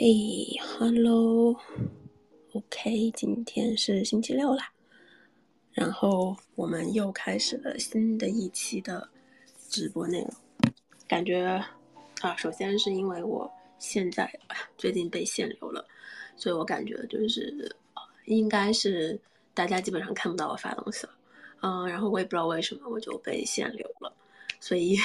[0.00, 0.06] 嘿
[0.78, 1.58] ，Hello，OK，
[3.16, 4.70] 今天是星期六啦，
[5.72, 9.08] 然后我们又开始了新的一期的
[9.68, 10.32] 直播内容。
[11.08, 11.60] 感觉
[12.20, 14.32] 啊，首先是因为我现在
[14.76, 15.84] 最近被限流了，
[16.36, 17.74] 所以我感觉就是
[18.26, 19.20] 应该是
[19.52, 21.12] 大家基本上看不到我发东西了，
[21.62, 24.14] 嗯，然后我也不知道为什么我就被限流了。
[24.60, 24.98] 所以，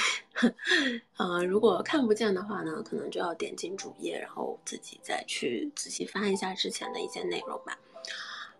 [1.16, 7.78] 呃，如果看不见的话呢，可能就要点进主页，然后自己再去仔细翻一下之前的一些内容吧。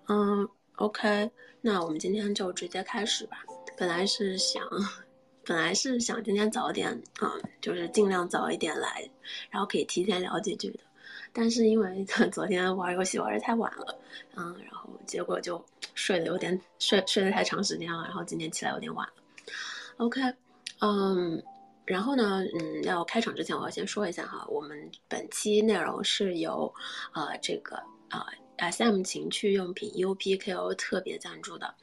[0.09, 1.31] 嗯，OK，
[1.61, 3.45] 那我们今天就直接开始吧。
[3.77, 4.63] 本来是想，
[5.45, 9.09] 本来是想今天早点，嗯，就是尽量早一点来，
[9.51, 10.81] 然后可以提前聊几句的。
[11.33, 13.99] 但是因为 昨天玩游戏玩的太晚了，
[14.37, 15.63] 嗯，然后结果就
[15.95, 19.13] 睡得有点睡睡得太长时间了，然后今天起来有点晚了。
[19.97, 20.21] OK。
[20.81, 21.43] 嗯，
[21.87, 26.73] 然后呢，嗯，要开场之前，我要先说一下哈，我们本期内容是由，
[27.13, 27.77] 呃，这个
[28.09, 28.27] 啊
[28.59, 31.75] ，SM 情趣用品 UPKO 特别赞助的，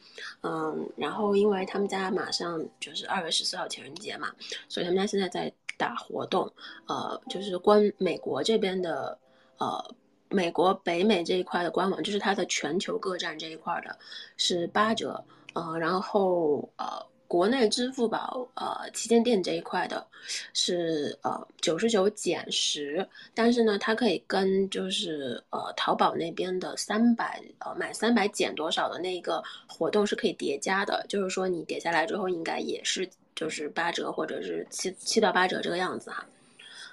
[0.42, 4.32] 嗯，然后因为他们家马上就是二月十四号情人节嘛，
[4.68, 6.52] 所以他们家现在在打活动，
[6.88, 9.18] 呃，就是官美国这边的，
[9.58, 9.96] 呃，
[10.30, 13.98] 美国北美这一块的官网，就是它的全球各站这一块的，
[14.38, 15.24] 是八折，
[15.54, 17.11] 呃，然后呃。
[17.32, 20.06] 国内支付宝呃旗舰店这一块的，
[20.54, 36.26] 是呃九十九减十，但是呢，它可以跟就是呃淘宝那边的三百呃满三百减多少的那个活动是可以叠加的，就是说你叠下来之后应该也是就是八折或者是七七到八折这个样子哈，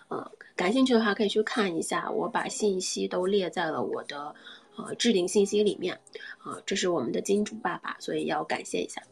[0.09, 4.33] 嗯，感兴趣的话可以去看一下，我把信息都列在了我的
[4.77, 5.99] 呃置顶信息里面，
[6.45, 9.03] 啊，这是我们的金主爸爸，所以要感谢一下。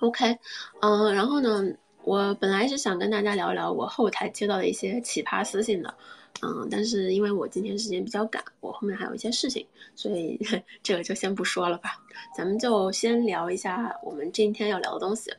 [0.00, 0.38] OK，
[0.80, 1.64] 嗯，然后呢，
[2.04, 5.92] 我本来是想跟大家聊一聊我后台接到的一些奇葩私信的，
[6.42, 10.40] 嗯，但是因为我今天时间比较赶，我后面还有一些事情，所以
[10.82, 12.00] 这个就先不说了吧。
[12.36, 15.32] 咱们就先聊一下我们今天要聊的东西。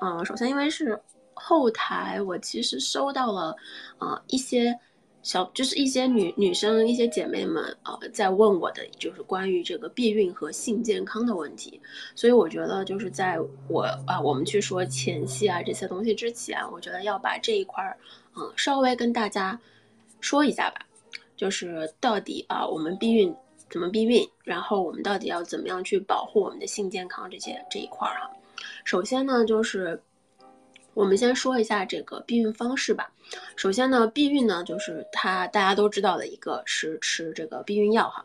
[0.00, 1.00] 嗯，首先因为是
[1.34, 3.56] 后台，我其实收到了，
[3.98, 4.78] 呃，一些。
[5.26, 11.80] 小就是一些女女生一些姐妹们啊，在问我的就是关于这个避孕和性健康的问题，
[12.14, 13.36] 所以我觉得就是在
[13.66, 17.98] 我啊我们去说前戏啊这些东西之前，我觉得要把这一块儿
[18.36, 19.60] 嗯稍微跟大家
[20.20, 20.86] 说一下吧，
[21.36, 23.34] 就是到底啊我们避孕
[23.68, 28.30] 怎么避孕，然后我们到底要怎么样去保护我们的性健康这些这一块儿哈。
[28.84, 30.00] 首先呢就是。
[30.96, 33.12] 我们先说一下这个避孕方式吧。
[33.54, 38.24] 首先呢，避孕呢就是它大家都知道的一个是吃这个避孕药哈，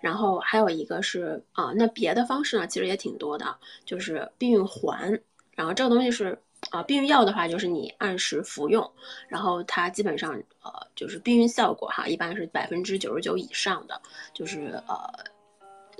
[0.00, 5.20] 然后还有一个是啊，那别的方式呢其实也挺多的，就是避孕环。
[5.56, 6.38] 然后这个东西是
[6.70, 8.88] 啊，避孕药的话就是你按时服用，
[9.26, 14.00] 然后它基本上呃就是避孕效果哈，一般是百分之九十九以上的，
[14.32, 14.94] 就是呃。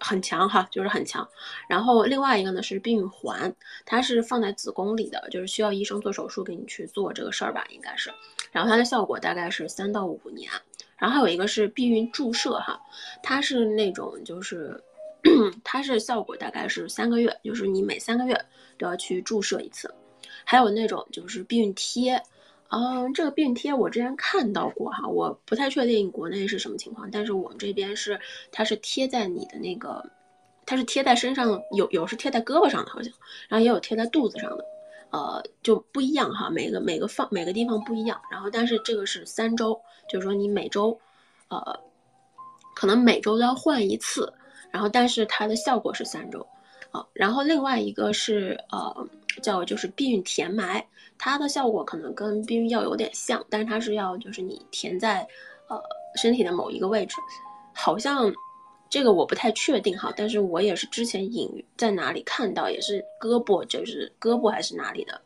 [0.03, 1.27] 很强哈，就是很强。
[1.69, 3.55] 然后另外一个呢是避孕环，
[3.87, 8.13] 它是放在子宫里的，就是需要医生做手术给你去做这个事儿吧，应该是。
[8.51, 10.51] 然后它的效果大概是三到五年。
[10.99, 12.81] 然后还有一个是避孕注射哈，
[13.23, 14.79] 它是那种就是
[15.65, 18.45] 它是效果大概是三个月，就是你每三个月
[18.79, 19.93] 都要去注射一次。
[20.45, 22.23] 还有那种就是避孕贴。
[22.75, 28.19] 嗯，这个避孕贴我之前看到过哈，我不太确定国内是什么情况，但是我们这边是，
[28.51, 30.03] 它是贴在你的那个，
[30.65, 33.13] 它是贴在身上，有有是贴在胳膊上的，好像，
[33.47, 34.65] 然后也有贴在肚子上的，
[35.11, 39.79] 呃，就不一样哈，每个每个放每个地方不一样，然后但是这个是三周，
[40.09, 40.99] 就是说你每周，
[41.49, 41.79] 呃，
[42.75, 44.33] 可能每周都要换一次，
[44.71, 46.47] 然后但是它的效果是三周，
[46.91, 49.07] 啊，然后另外一个是呃。
[49.41, 50.85] 叫就是避孕填埋，
[51.19, 55.27] 它的效果可能跟避孕药有点像，但是它是要就是你填在，
[55.69, 55.81] 呃
[56.17, 57.17] 身体的某一个位置，
[57.73, 58.33] 好像
[58.91, 65.21] 这个我不太确定哈，但是我也是之前隐在哪里看到，也是胳膊就是胳膊还是哪里的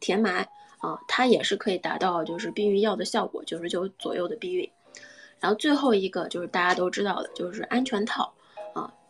[0.00, 0.46] 填埋
[0.78, 4.68] 啊，它也是可以达到就是避孕药的效果，九十九左右的避孕。
[5.40, 8.32] 然后最后一个就是大家都知道的，就是安全套。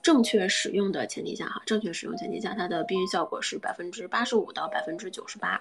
[0.04, 5.58] 正确使用的前提下，哈，正确使用前提下，它的避孕效果是百分之八十五到百分之九十八。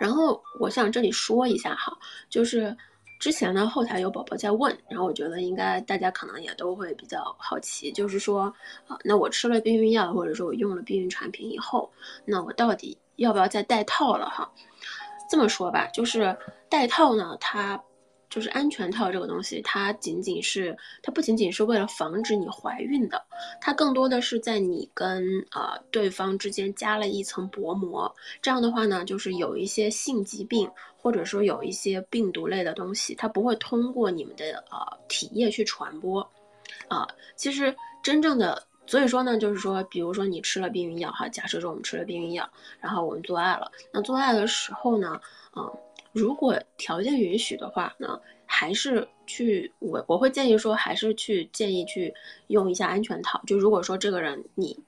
[0.00, 1.96] 然后我想这里说一下哈，
[2.30, 2.74] 就是
[3.20, 8.52] 之前呢后台有宝宝在问，然后我觉得应该大家可能也都会比较好奇，就是说
[8.86, 11.92] 啊，那我吃了避孕药或者说我用了避孕产品以后，
[12.24, 14.50] 那我到底要不要再戴套了哈？
[15.30, 16.34] 这么说吧，就是
[16.70, 17.78] 戴套呢，它
[18.28, 23.22] 就是安全套这个东西，它仅仅是它不仅仅是为了防止你怀孕的，
[23.60, 28.12] 它更多的是在你跟呃对方之间加了一层薄膜。
[28.42, 36.20] 这样的话呢，就是有一些性疾病或者说有一些病毒类的东西，它不会通过你们的呃体液去传播。
[36.88, 37.06] 啊，
[37.36, 42.48] 其实真正的，所以说呢，就是说，比如说你吃了避孕药哈，假设说我们吃了避孕药，
[42.80, 45.20] 然后我们做爱了，那做爱的时候呢，
[45.56, 45.72] 嗯。
[46.16, 52.14] 如果条件允许的话呢，还是去我我会建议说，还是去建议去
[52.46, 53.38] 用一下安全套。
[53.46, 54.78] 就如果说这个人你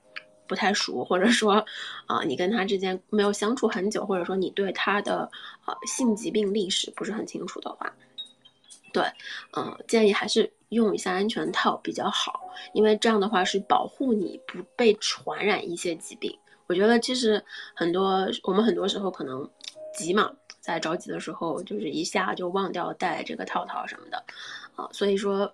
[0.46, 1.62] 不太熟，或者说
[2.06, 5.30] 啊你跟他之间没有相处很久，或者说你对他的
[5.66, 7.94] 呃性疾病历史不是很清楚的话，
[8.94, 9.02] 对，
[9.54, 12.40] 嗯，建议还是用一下安全套比较好，
[12.72, 16.34] 因为这样的话是保护你不被传染一些疾病。
[16.68, 17.42] 我觉得其实
[17.74, 19.50] 很多我们很多时候可能
[19.98, 20.32] 急嘛。
[20.60, 24.22] 在着急的时候，就是一下就忘掉带这个套套什么的，
[24.76, 25.50] 啊，所以说，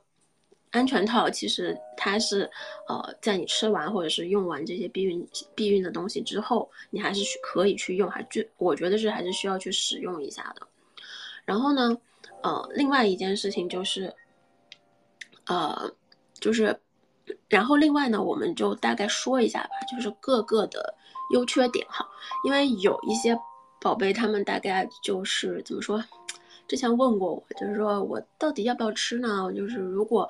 [0.73, 2.50] 安全套其实它是，
[2.88, 5.25] 呃，在你吃完或者是用完这些避孕
[5.55, 10.67] 避孕的东西之后，你还是去可以去用，还就我觉得是还是需要去使用一下的。
[11.44, 11.96] 然后呢，
[12.43, 14.12] 呃，另外一件事情就是，
[15.46, 15.88] 呃，
[16.41, 16.76] 就是，
[17.49, 20.93] 然后另外呢，我们就大概说一下吧，就是各个的
[21.31, 22.08] 优缺点哈，
[22.44, 23.38] 因为有一些。
[23.85, 26.03] 宝贝，他们大概就是怎么说？
[26.67, 29.53] 之前问过我，就是说我到底要不要吃呢？
[29.55, 30.27] 就是如果，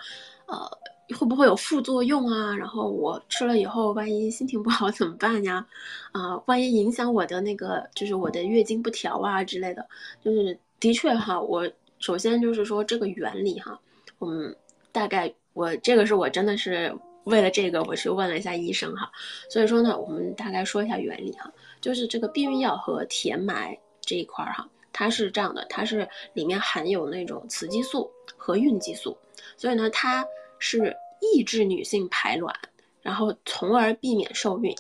[0.46, 0.68] 呃，
[1.16, 2.52] 会不会有副作用啊？
[2.56, 5.64] 然后我吃了以后，万一心情不好 怎么办呀？
[6.10, 9.86] 啊，万一影响我的那个，就是我的月经不调啊之类的。
[10.24, 13.78] 就是的确哈，我首先就是说这个原理哈，
[14.18, 14.52] 嗯，
[14.90, 16.92] 大概我这个是我真的是
[17.22, 19.08] 为了这个，我去问了一下医生哈。
[19.48, 21.52] 所以说呢，我们大概说一下原理哈。
[21.84, 29.14] 就是这个避孕药和甜埋这一块儿哈，它是这样的，它是里面含有那种雌激素和孕激素，
[29.58, 30.24] 所以呢，它
[30.58, 32.56] 是抑制女性排卵，
[33.02, 34.74] 然后从而避免受孕。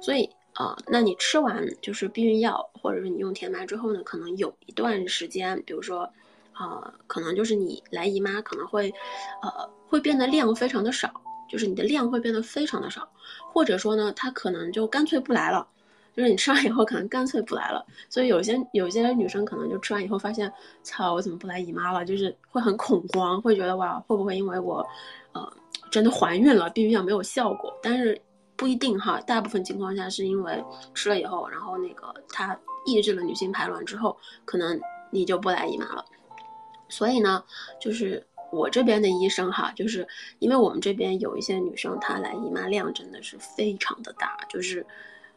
[0.00, 6.10] 所以啊，那你吃完就是避孕药，或者是你用甜埋之后呢，可能有一段时间，比如说，
[6.54, 8.90] 啊，可能就是你来姨妈可能会，
[9.42, 11.12] 呃，会变得量非常的少，
[11.50, 13.06] 就是你的量会变得非常的少，
[13.52, 15.68] 或者说呢，它可能就干脆不来了。
[16.16, 20.50] 就是你吃完以后可能干脆不来了，所以有些有些女生可能就吃完以后发现，
[20.82, 22.06] 操，我怎么不来姨妈了？
[22.06, 24.84] 就是会很恐慌，会觉得哇，会不会因为我，
[25.32, 25.52] 呃，
[25.90, 27.70] 真的怀孕了，避孕药没有效果？
[27.82, 28.18] 但是
[28.56, 30.64] 不一定哈，大部分情况下是因为
[30.94, 34.16] 吃了以后，然后那个它抑制了女性排卵之后，
[34.46, 34.80] 可能
[35.10, 36.02] 你就不来姨妈了。
[36.88, 37.44] 所以呢，
[37.78, 40.08] 就是我这边的医生哈，就是
[40.38, 44.86] 因为我们这边有一些女生她来姨妈量真的是非常的大，就是。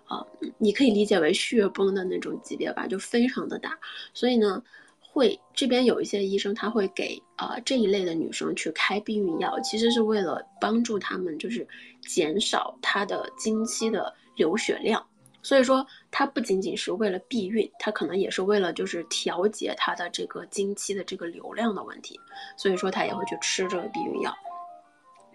[0.09, 0.25] 啊，
[0.57, 3.77] 你可以理解为血崩的那种级别吧，就非常的大。
[4.11, 4.61] 所以呢，
[5.00, 11.67] 会这边有一些医生他会给啊这一类的女生去开避孕药，其实是为了帮助她们就是
[12.01, 15.06] 减少她的经期的流血量。
[15.44, 22.19] 所以说，它不仅仅是为了避孕，它可能也是为了就是调节她的这个经期的这个流量的问题。
[22.57, 24.35] 所以说，她也会去吃这个避孕药。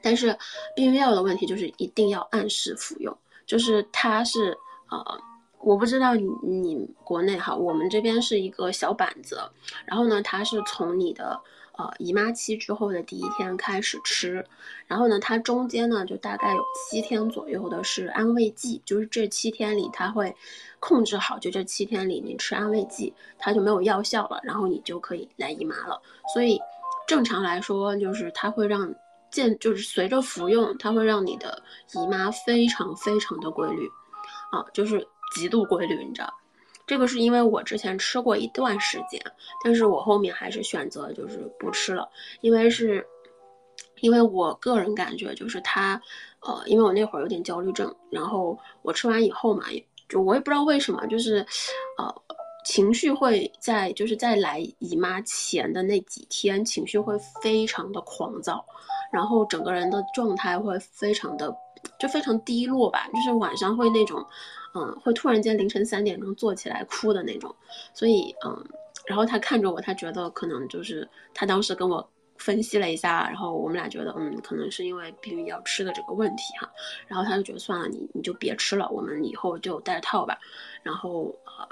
[0.03, 0.37] 但是，
[0.75, 3.17] 避孕药的问题就是一定要按时服用，
[3.47, 4.59] 就是它是。
[4.91, 5.19] 呃，
[5.61, 9.41] 我不知道你你国内哈，我们这边是一个小板子，
[9.87, 11.41] 然后呢，它是从你的
[11.73, 14.47] 呃姨妈期之后的第一天开始吃，
[14.87, 20.37] 然后呢，它中间呢就大概有七天左右的是安慰剂，就是这七天里它会
[20.81, 26.01] 控制好，就这七天里你吃安慰剂，它就没有药效了，然后你就可以来姨妈了。
[26.35, 26.61] 所以
[27.09, 28.95] 正常来说，就是它会让
[29.31, 31.63] 渐就是随着服用，它会让你的
[31.95, 33.91] 姨妈非常非常的规律。
[34.55, 36.33] 啊，就是极度规律，你知道，
[36.87, 39.21] 这个是因为我之前吃过一段时间，
[39.65, 42.09] 但是我后面还是选择就是不吃了，
[42.41, 43.05] 因为是，
[44.01, 46.01] 因为我个人感觉就是它，
[46.41, 49.65] 呃，因为我那会儿有点焦虑症，然后我吃完以后嘛，
[50.09, 51.45] 就我也不知道为什么，就是，
[51.99, 52.15] 呃，
[52.65, 58.65] 情绪会在就是在来姨妈前的那几天，情绪会非常的狂躁，
[59.15, 61.57] 然后整个人的状态会非常的。
[61.99, 64.25] 就非常低落吧，就是晚上会那种，
[64.75, 67.55] 嗯，会突然间凌晨三点钟坐起来哭的那种，
[67.93, 68.65] 所以，嗯，
[69.05, 72.07] 然后他看着我，他觉得可能就是他当时跟我
[72.39, 76.71] 分析了一下，然后我们俩觉得，嗯，可能是因为避孕药吃的这个问题哈，
[77.07, 80.39] 然后他就觉得算了，你你就别吃了，我们以后就戴套吧。
[80.83, 81.69] 然后，呃，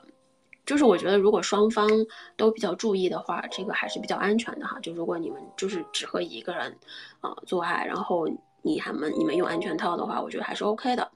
[0.64, 1.88] 就是我觉得如果双方
[2.36, 4.78] 都比较注意的话，这个还是比较安全的哈。
[4.80, 6.76] 就如果你们就是只和一个人，
[7.20, 8.28] 呃，做爱，然后。
[8.64, 11.10] 你还们你们用安全套的话，我觉得还是 OK 的，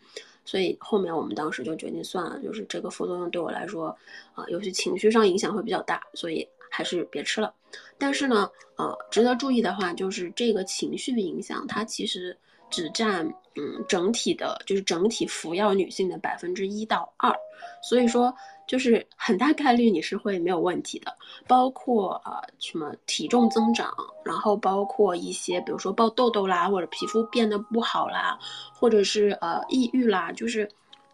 [0.45, 3.97] 所以后面我们当时就决定算了，就是这个副作用对我来说，
[4.35, 7.55] 啊，尤其情绪上影响会比较大，所以还是别吃了。
[7.97, 12.37] 但是呢，呃，值得注意的话就是这个情绪的影响，它其实
[12.71, 17.35] 只占嗯整体的，就是整体服药女性的百分之一到二，
[17.83, 18.35] 所以说
[18.67, 23.93] 就是很大概率你是会没有问题的，包括啊什么体重增长，
[24.25, 28.39] 然后包括一些比如说爆痘痘啦，或者皮肤变得不好啦，
[28.75, 30.69] 或者是呃抑郁啦，就是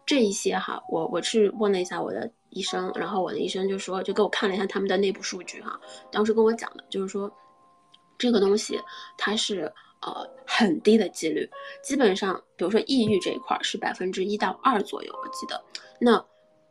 [0.05, 2.29] 这一些哈，我我去问了一下我的。
[2.55, 5.75] 医生，然后我的医生就说，就给我看了一下他们的内部数据哈，
[6.11, 7.27] 当时跟我讲的就是说，
[8.15, 8.79] 这个东西
[9.17, 9.73] 它是
[10.05, 11.49] 呃很低的几率，
[11.81, 15.61] 基本上比如说抑郁这一块儿是百分之一到二左右，我记得，
[15.99, 16.23] 那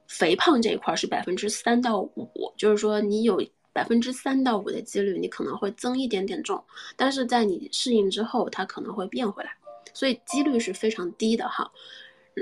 [0.09, 6.63] 肥胖这一块儿是百分之三到五，就是说你有百分之三到五的几率你可能会增一点点重，
[6.97, 9.51] 但是在你适应之后它可能会变回来，
[9.95, 11.71] 所以几率是非常低的哈，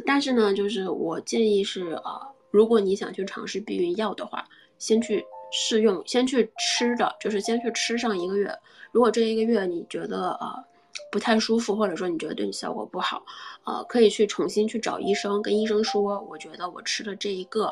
[0.05, 2.31] 但是呢，就是我建议是呃。
[2.53, 4.45] 如果你想去尝试避孕药的话，
[4.77, 8.53] 先去试用，先去吃着，就是先去吃上一个月。
[8.91, 10.65] 如果这一个月你觉得呃
[11.11, 13.25] 不太舒服，或者说你觉得对你效果不好，
[13.65, 17.67] 呃，可以去重新去找医生，跟医生说，我觉得我吃的这一个，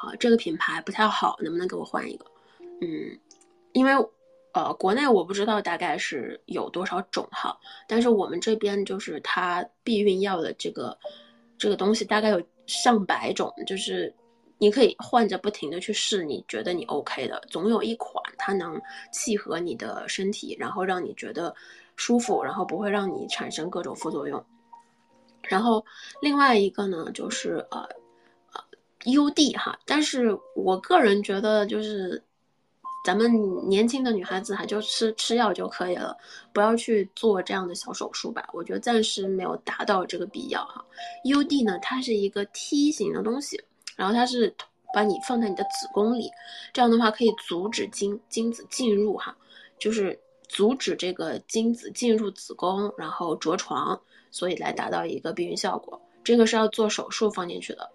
[0.00, 2.26] 啊，这个品牌不太好，能不能给我换一个？
[2.80, 3.18] 嗯，
[3.72, 3.92] 因为
[4.52, 10.96] 呃，国内我不知道大概是有多少种哈，但是我们这边就是它避孕药的这个
[11.58, 12.42] 这个东西大概有。
[12.66, 14.10] 上百种，就是
[14.56, 18.80] 你可以换着不停的去试，你觉得你 OK 的，总有一款它能
[19.12, 21.54] 契合你的身体，然后让你觉得
[21.96, 24.44] 舒服，然后不会让你产生各种副作用。
[25.42, 25.84] 然后
[26.20, 27.80] 另外一个呢，就是呃
[28.52, 28.64] 呃
[29.04, 32.22] UD 哈，但是我个人觉得就是。
[33.04, 33.30] 咱们
[33.68, 36.16] 年轻的女孩子哈，就吃吃药就可以了，
[36.54, 38.48] 不要去做这样的小手术吧。
[38.54, 40.82] 我觉得暂时没有达到这个必要哈。
[41.22, 43.62] UD 呢，它是一个梯形的东西，
[43.94, 44.56] 然后它是
[44.94, 46.30] 把你放在你的子宫里，
[46.72, 49.36] 这样的话可以阻止精精子进入哈，
[49.78, 50.18] 就是
[50.54, 56.00] 阻止这个精子进入子宫，然后着床，所以来达到一个避孕效果。
[56.22, 57.90] 这个是要做手术放进去的。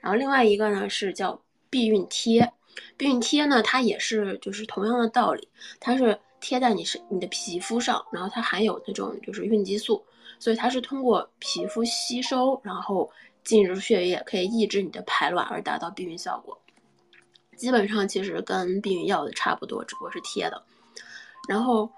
[0.00, 1.40] 然后另外一个呢是叫
[1.70, 2.52] 避孕贴。
[2.96, 5.48] 避孕贴呢，它也是就是同样的道理，
[5.78, 10.04] 它是贴在你是你的皮肤上，然后它含有那种就是孕激素，
[10.40, 13.08] 所以它是通过皮肤吸收，然后
[13.44, 16.60] 进入血液，可以抑制你的排卵而达到避孕效果。
[17.56, 20.60] 基本上其实跟避孕药的差不多，只不过是贴的。
[21.48, 21.90] 然后，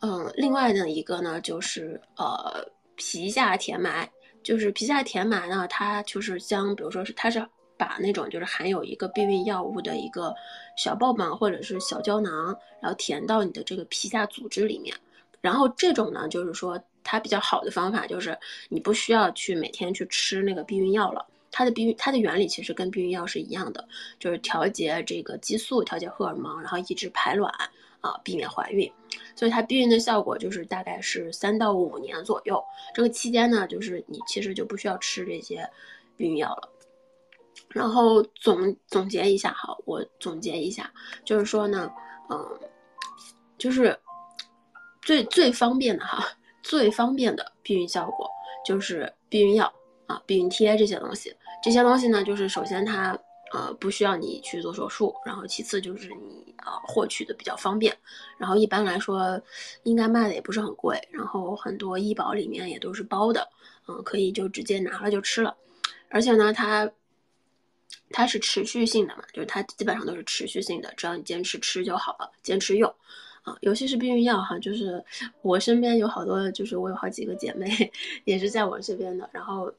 [0.00, 4.08] 嗯，另外的一个呢，就是呃皮下填埋，
[4.42, 7.46] 就是皮下填埋呢，它就是将，比如说是它是。
[7.76, 10.32] 把那种就是含有一个避孕药物的一个
[10.76, 14.94] 小棒棒或者是小胶囊，然后填到你的这个皮下组织里面。
[15.40, 21.26] 然后这种呢，就是说它比较好的方法就是你不需要去每天去吃那个避孕药了。
[21.50, 23.84] 它的避孕它的原理其实跟避孕药是一样的，
[24.20, 27.52] 就是调节这个激素，调节荷尔蒙，然后抑制排卵
[28.04, 28.90] 啊，避免怀孕。
[29.34, 32.62] 所以它避孕的效果就是大概是三到五年左右。
[32.94, 35.66] 这个期间呢，就是你其实就不需要吃这些
[36.14, 36.68] 避孕药了。
[37.68, 40.92] 然后总总结一下哈，我总结一下，
[41.24, 41.90] 就是说呢，
[42.28, 42.60] 嗯，
[43.56, 43.98] 就是
[45.00, 46.24] 最最方便的哈，
[46.62, 48.28] 最方便的避孕效果
[48.64, 49.72] 就是避孕药
[50.06, 51.34] 啊，避孕贴这些东西。
[51.62, 53.18] 这些东西呢，就是首先它
[53.54, 57.96] 呃不需要你去做手术，然后其次就是你呃获取的比较方便，
[58.36, 59.40] 然后一般来说
[59.84, 63.48] 应该卖的也不是很贵，然后很多医保里面也都是包的，
[63.86, 65.56] 嗯，可以就直接拿了就吃了，
[66.10, 66.90] 而且呢它。
[68.10, 72.92] 它是持续性的嘛，就是它基本上都是持续性的，只要你坚持吃就好了，坚持用，
[73.42, 75.02] 啊，尤其是避孕药哈，就是
[75.42, 77.92] 我身边有好多，就是我有好几个姐妹
[78.24, 79.72] 也是在我这边的，然后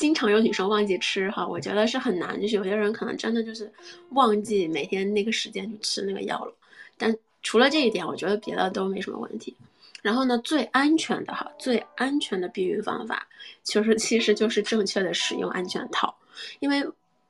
[0.00, 3.70] 经常有女生忘记吃哈，我觉得是很难，就是有些人可能真的就是
[4.12, 6.54] 忘记每天那个时间去吃那个药了，
[6.96, 9.54] 但除了这一点，我觉得别的都没什么问题。
[10.00, 13.28] 然后呢，最安全的哈，最安全的避孕方法，
[13.62, 16.16] 其实其实就是正确的使用安全套，
[16.60, 16.82] 因为。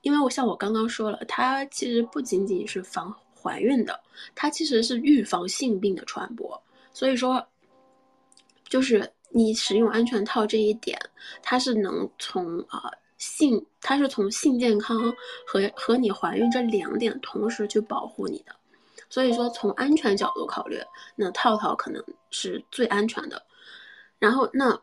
[0.03, 4.01] 因为我像我刚刚说了，它其实不仅仅是防怀孕的，
[4.35, 6.59] 它其实是预防性病的传播。
[6.95, 7.47] 所以说，
[8.67, 10.99] 就是你使用安全套这一点，
[11.43, 15.13] 它是能从啊性，它是从性健康
[15.47, 18.55] 和和你怀孕这两点同时去保护你的。
[19.09, 20.79] 所以说，从安全角度考虑，
[21.17, 23.43] 那套套可能是最安全的。
[24.19, 24.81] 然后那。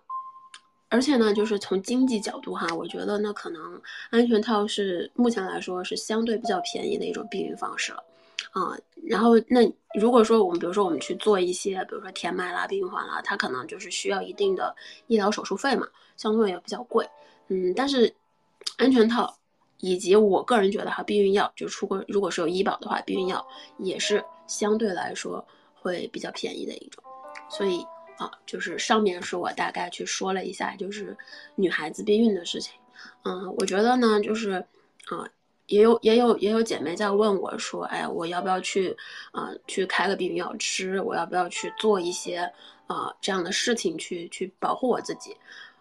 [0.89, 8.01] 而且呢，就是从经济角度哈，我觉得那可能安全套是目前来说是相对比较便宜的一种避孕方式了，
[8.57, 9.61] 啊，然后那
[9.99, 14.75] 如果说我们比如说我们去做一些，比如说填埋啦、避孕环啦，它可能就是需要一定的
[15.07, 17.07] 医疗手术费嘛，相对也比较贵，
[17.49, 18.11] 嗯，但是
[18.77, 19.37] 安全套
[19.79, 23.45] 以及我个人觉得哈，避孕药就出国如果是有医保的话，避孕药
[23.77, 25.45] 也是相对来说
[25.75, 27.03] 会比较便宜的一种。
[27.49, 27.85] 所以
[28.17, 31.15] 啊，就是上面是我大概去说了一下，就是
[31.55, 32.73] 女孩子避孕的事情。
[33.23, 34.53] 嗯，我觉得呢，就是
[35.09, 35.29] 啊，
[35.67, 38.95] 也有也有也有姐妹在问我说，哎，我要不要去
[39.31, 40.99] 啊去开个避孕药吃？
[41.01, 42.51] 我要不要去做一些
[42.87, 45.35] 啊这样的事情去去保护我自己？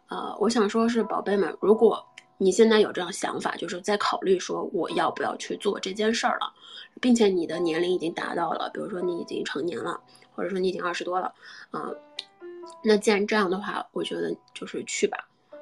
[0.09, 2.05] 呃，我想说是宝贝们，如果
[2.39, 6.53] 你现在有这样想法，就是在考虑说我要不要去做这件事儿了，
[7.01, 10.01] 并且你的年龄已经达到了，比如说你已经成年了，
[10.35, 11.33] 或者说你已经二十多了，
[11.71, 11.91] 啊，
[12.85, 15.17] 那既然这样的话，我觉得就是去吧。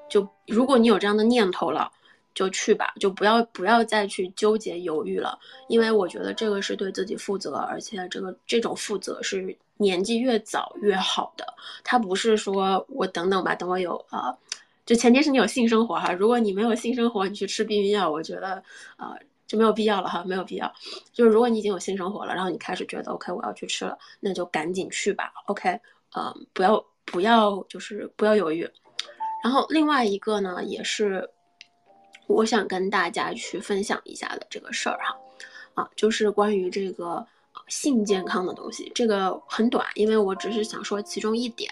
[0.09, 1.91] 就如果你有这样的念头了，
[2.35, 5.39] 就去吧，就不要不要再去纠结犹豫了，
[5.69, 11.47] 因为我觉得这个是对自己负责，而且这个这种负责是年纪越早越好的。
[11.83, 14.37] 他不是说我等等吧，等我有啊。
[14.87, 18.63] 就前提是你有性生活哈，如果你没有性生活，你去吃避孕药，我觉得，
[18.99, 20.71] 呃，就没有必要了哈，没有必要。
[21.13, 25.81] 就是如果你已经有性生活了，然后你开始觉得 OK，我要去吃了，那就赶紧去吧，OK，
[26.13, 28.69] 呃，不要不要就是不要犹豫。
[29.43, 31.31] 然后另外一个呢，也是
[32.27, 35.17] 我想跟大家去分享一下的这个事儿哈，
[35.75, 37.27] 啊，就是关于这个
[37.69, 41.71] 性健康的东西，这个很短，因为我只是想说其中一点，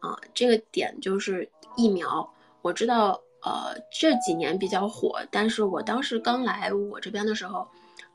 [0.00, 2.28] 啊，这个点就是疫苗。
[2.62, 7.66] 我知道，呃，这几年比较火，但是我当时刚来我这边的时候，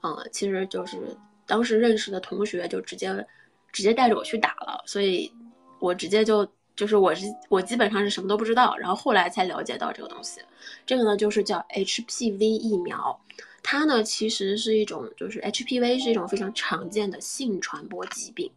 [0.01, 3.25] 呃，其实就是当时认识的同学就直接，
[3.71, 5.31] 直接带着我去打了，所以，
[5.79, 10.41] 我直接就就是我是我基本上是什么都不知道，然后后来才了解到这个东西，
[10.85, 13.19] 这个呢就是叫 HPV 疫苗，
[13.63, 18.51] 它呢其实是一种就是 HPV 是一种非常常见的性传播疾病，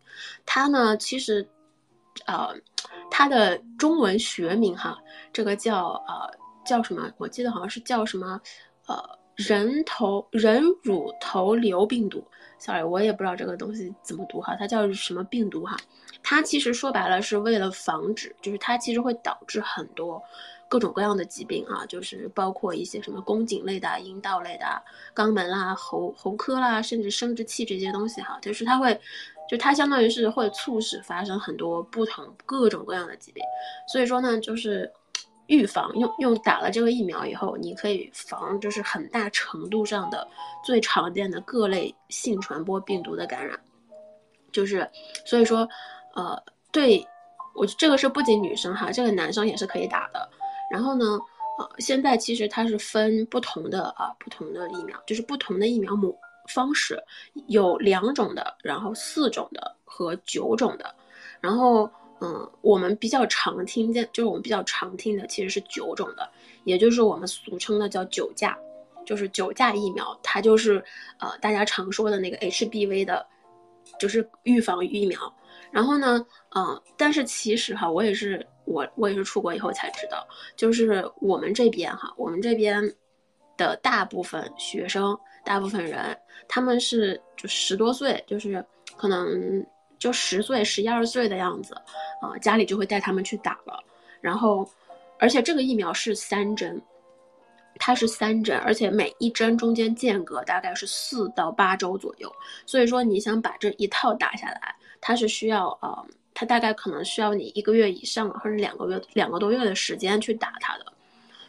[0.45, 1.49] 它呢其实。
[2.27, 2.53] 呃，
[3.13, 4.99] 它的中文学名哈，
[5.33, 6.29] 这个叫呃
[6.67, 7.09] 叫什么？
[7.17, 8.41] 我记得好像是叫什么，
[8.89, 9.01] 呃
[9.37, 12.27] 人头人乳头瘤病毒。
[12.59, 15.77] sorry，我也不知道这个东西怎么读哈，它叫什么病毒哈？
[16.23, 20.23] 它其实说白了是为了防止，就是它其实会导致很多
[20.69, 24.83] 各种各样的疾病啊，就是包括一些什么宫颈类的、阴道类的、
[25.15, 29.01] 肛门啦、喉喉科啦，甚至生殖器这些东西哈，就是它会。
[29.51, 33.43] 就它相当于是会促使发生很多不同各种各样的疾病，
[33.91, 34.93] 所以说呢，就是
[35.47, 40.29] 预防用用打了这个疫苗以后，你可以防就是很大程度上的
[40.63, 43.59] 最常见的各类性传播病毒的感染，
[44.53, 44.87] 就是
[45.25, 45.67] 所以说，
[46.19, 47.07] 呃，对
[47.55, 50.29] 我这个是不仅女生哈，这个男生也是可以打的。
[50.69, 51.07] 然后呢，
[51.59, 56.19] 呃，现在其实它是分不同的啊不同的疫苗，就是不同的疫苗母。
[56.49, 56.99] 方式
[57.49, 60.95] 有两种的，然后四种的和九种的，
[61.43, 61.91] 然后
[62.23, 66.27] 嗯，我们比较常听见，就是我们比较常听的其实是九种的，
[66.65, 68.57] 也就是我们俗称的叫九价，
[69.05, 70.83] 就是九价疫苗，它就是
[71.19, 73.27] 呃大家常说的那个 HBV 的，
[74.01, 75.31] 就是预防疫苗。
[75.71, 80.27] 然后呢，嗯，但是其实哈，我也是我我也是出国以后才知道，
[80.57, 82.83] 就是我们这边哈，我们这边
[83.57, 85.19] 的大部分学生。
[85.45, 86.15] 大部分人
[86.47, 88.63] 他们是就十多岁，就是
[88.99, 89.65] 可能
[89.99, 91.75] 就十岁、十一二岁的样子，
[92.21, 93.83] 啊，家里就会带他们去打了。
[94.21, 94.69] 然后，
[95.19, 96.79] 而且这个疫苗是三针，
[97.79, 102.31] 它是三针，而且每一针中间间隔大概是四到八周左右。
[102.67, 110.87] 所以说，你想把这一套打下来，它是需要呃，它大概可能需要你一个月以上或者两个月、两个多月的时间去打它的。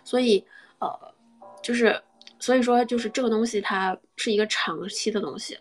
[0.03, 0.43] 所以，
[0.79, 0.89] 呃，
[1.61, 2.01] 就是。
[2.41, 5.59] 所以说，就是这个东西，它是一个长期的东西，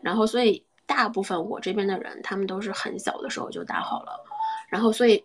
[0.00, 4.12] 然后，所以大部分我这边的人，他们都是很小的时候就打好了，
[4.68, 5.24] 然后，所以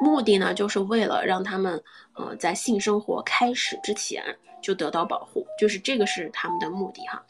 [0.00, 1.82] 目的呢，就是为了让他们，
[2.12, 4.24] 呃，在性生活开始之前
[4.62, 7.20] 就得到保护，就是这个是他们的目的哈。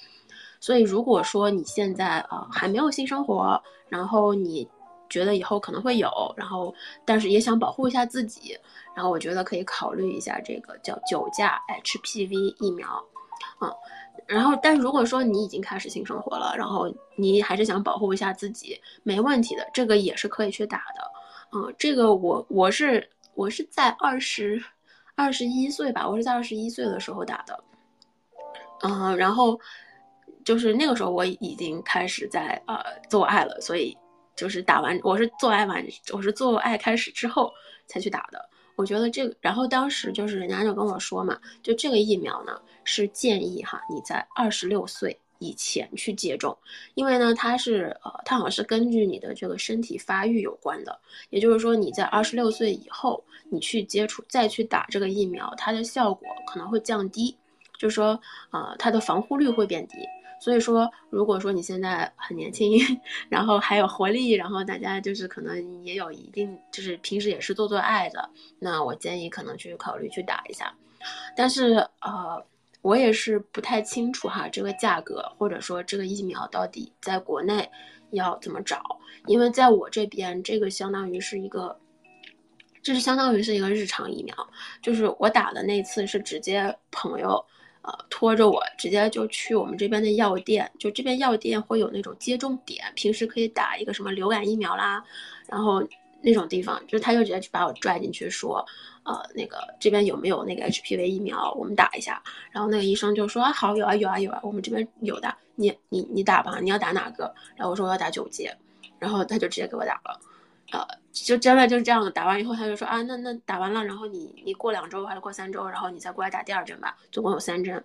[0.65, 4.67] 所以，如果说你现在啊还没有性生活，然后你
[5.11, 6.75] 觉得以后可能会有，然后
[7.05, 8.59] 但是也想保护一下自己。
[8.95, 13.05] 然后我觉得可以考虑一下这个叫九价 HPV 疫苗，
[13.61, 13.71] 嗯，
[14.27, 24.65] 然后但如果说你已经开始性生活了，然后你还是想保护一下自己，没问题的，这个也是可以去打的，嗯，这个我我是我是在二十
[25.15, 27.63] 二十一岁吧，我是在二十一岁的时候打的，
[28.83, 29.61] 嗯，然后
[30.45, 32.79] 就是那个时候我已经开始在呃
[33.09, 33.97] 做爱了，所以
[34.37, 37.53] 就是打完我是做爱完我是做爱开始之后
[37.87, 38.49] 才去打的。
[38.77, 46.57] 我觉得这个，然后当时就是人家就跟我说嘛，就这个疫苗呢是建议哈你在二十六岁以前去接种，
[46.95, 50.99] 因为呢它是呃它好像是根据你的这个身体发育有关的，
[51.31, 57.37] 也就是说你在二十六岁以后你去接触再去打这个疫苗，它的效果可能会降低，
[57.79, 59.99] 就是说呃它的防护率会变低，
[60.41, 62.79] 所以说，如果说你现在很年轻，
[63.29, 70.75] 然后还有活力，然后大家就是可能也有一定，就是平时也是做做爱的，那我建议可能去考虑去打一下。
[71.37, 72.45] 但是呃，
[72.83, 77.71] 我也是不太清楚哈，这个价格或者说这个疫苗到底在国内
[78.11, 78.83] 要怎么找，
[79.27, 81.79] 因为在我这边，这个相当于是一个。
[82.83, 84.37] 这是相当于是一个日常疫苗，
[84.83, 87.43] 就是我打的那次是直接朋友，
[87.85, 95.05] 呃拖着我直接就去我们这边的药店，就这边药店会有那种接种点，平时可以打一个什么流感疫苗啦，
[95.47, 95.87] 然后
[96.23, 98.65] 那种地方，就是他就直接去把我拽进去说，
[99.03, 107.25] 呃那个这边有没有那个 HPV 疫苗，我们打一下，然后那个医生就说啊好有啊有啊有啊，我们这边有的，你你你打吧，你要打哪个？
[107.55, 108.57] 然后我说我要打九节，
[108.99, 110.19] 然后他就直接给我打了。
[110.73, 110.81] 呃，
[111.13, 117.85] 就真的就是这样的，打完以后他就说啊，那那打完了，然后你你过两周还是过三周，然后你再过来打第二针吧，总共有三针，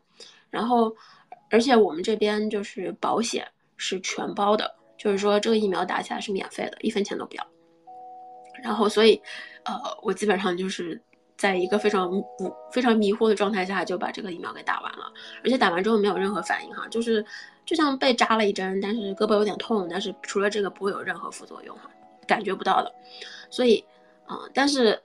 [0.50, 0.96] 然后
[1.52, 7.48] 而且我们这边就是保险是全包的，就是说这个疫苗打起来是免费的，一分钱都不要。
[8.64, 9.22] 然后所以，
[9.66, 11.00] 呃，我基本上就是
[11.38, 15.12] 在一个非常不非常迷糊的状态下就把这个疫苗给打完了，
[15.44, 17.26] 而且打完之后没有任何反应哈，就是
[17.66, 21.90] 就像被扎了一针，但是胳膊有点痛，但是除了这个不会有任何副作用哈。
[22.30, 22.94] 感觉不到的，
[23.50, 23.84] 所以，
[24.28, 25.02] 啊，但是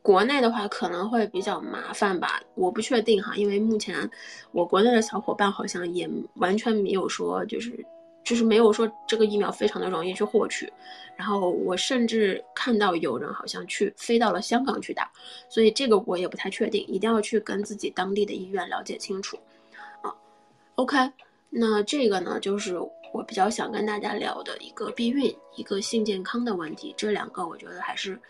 [0.00, 4.08] 国内的话可能会比较麻烦吧，我不确定哈，因为目前
[4.52, 7.84] 我国内的小伙伴好像也完全没有说，就是
[8.22, 10.72] 就是没有说这个疫苗非常的容易去获取，
[11.16, 15.10] 然后我甚至看到有人好像去飞到了香港去打，
[15.48, 19.36] 所以这个我也不太确定，一定要去跟自己当地的医院了解清楚，
[20.02, 20.14] 啊
[20.76, 20.96] ，OK，
[21.50, 22.78] 那这个呢就是。
[23.12, 28.20] 我比较想跟大家聊的一个避孕、一个性健康的问题，这两个我觉得还是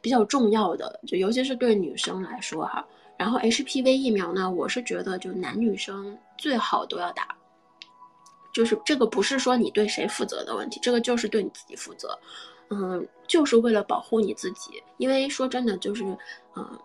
[0.00, 2.84] 比较重要的，就尤其是对女生来说哈。
[3.16, 7.28] 然后 HPV 疫苗呢，我是觉得就男女生最好都要打，
[8.52, 12.18] 就是这个不是说你对谁负责的问题，这个就是对你自己负责，
[12.70, 14.82] 嗯，就是为了保护你自己。
[14.98, 16.04] 因为说真的，就是
[16.56, 16.78] 嗯，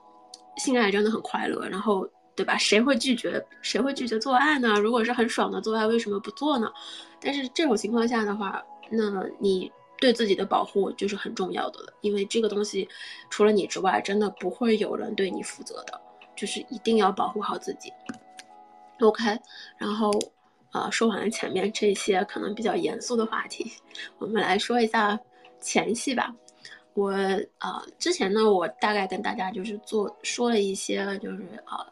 [0.58, 2.08] 性爱真的很快乐，然后。
[2.39, 2.58] 对吧？
[2.58, 3.45] 谁会拒绝？
[3.62, 4.75] 谁会拒绝做爱呢？
[4.75, 6.71] 如果是很爽的做爱，为什么不做呢？
[7.19, 12.88] 但是这种情况下的话，那你对自己的保护就是很重要的了，因为这个东西
[13.30, 15.99] 除了你之外，真的不会有人对你负责的，
[16.34, 17.91] 就是一定要保护好自己。
[19.02, 19.38] OK，
[19.78, 20.10] 然后
[20.71, 23.69] 呃，说完了前面这些可能比较严肃的话题，
[24.17, 25.19] 我们来说一下
[25.60, 26.34] 前戏吧。
[26.93, 31.86] 我呃之前呢，我大概跟大家就是做说了一些，就是呃。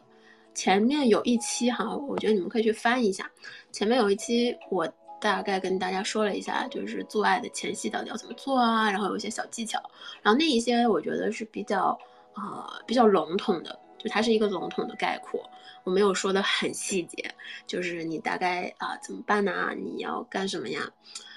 [0.58, 3.30] 前面有一期哈，我觉得你们可以去翻一下。
[3.70, 4.84] 前面有一期，我
[5.20, 9.80] 大概跟大家说了一下，就是做爱的前戏到底要怎么做啊，然后有一些小技巧。
[10.20, 11.96] 然后那一些我觉得是比较
[12.34, 15.40] 呃比较笼统的，就它是一个笼统的概括，
[15.84, 17.32] 我没有说的很细节，
[17.64, 19.72] 就是你大概啊怎么办呢？
[19.76, 20.90] 你要干什么呀？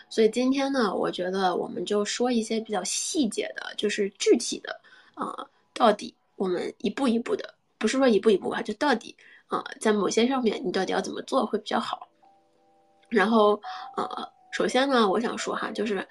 [0.09, 4.81] 所以今天呢，我觉得我们就说一些比较细节的，就是具体的
[5.13, 7.53] 啊，到底我们一步一步的。
[7.81, 9.17] 不是说一步一步吧，就到底
[9.47, 12.07] 啊，在某些上面你到底要怎么做会比较好。
[13.09, 13.59] 然后
[13.97, 14.07] 呃，
[14.51, 16.07] 首先呢，我想说哈，就是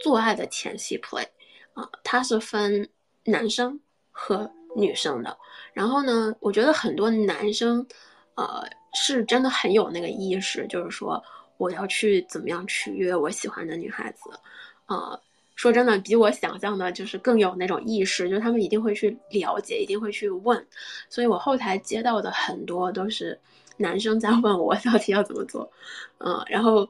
[0.00, 1.26] 做爱的前戏 play
[1.74, 2.88] 啊，它是分
[3.24, 3.78] 男生
[4.12, 5.36] 和女生的。
[5.74, 7.84] 然后呢，我觉得很多男生
[8.36, 8.62] 呃
[8.94, 11.22] 是真的很有那个意识，就是说
[11.58, 14.30] 我要去怎么样取悦我喜欢的女孩子
[14.86, 15.18] 啊。
[15.60, 20.66] 说真的，比我想象的，就是更有那种意识，就是他们一定会去了解，一定会去问。
[21.10, 23.38] 所以我后台接到的很多都是
[23.76, 25.70] 男生在问我到底要怎么做，
[26.16, 26.88] 嗯，然后，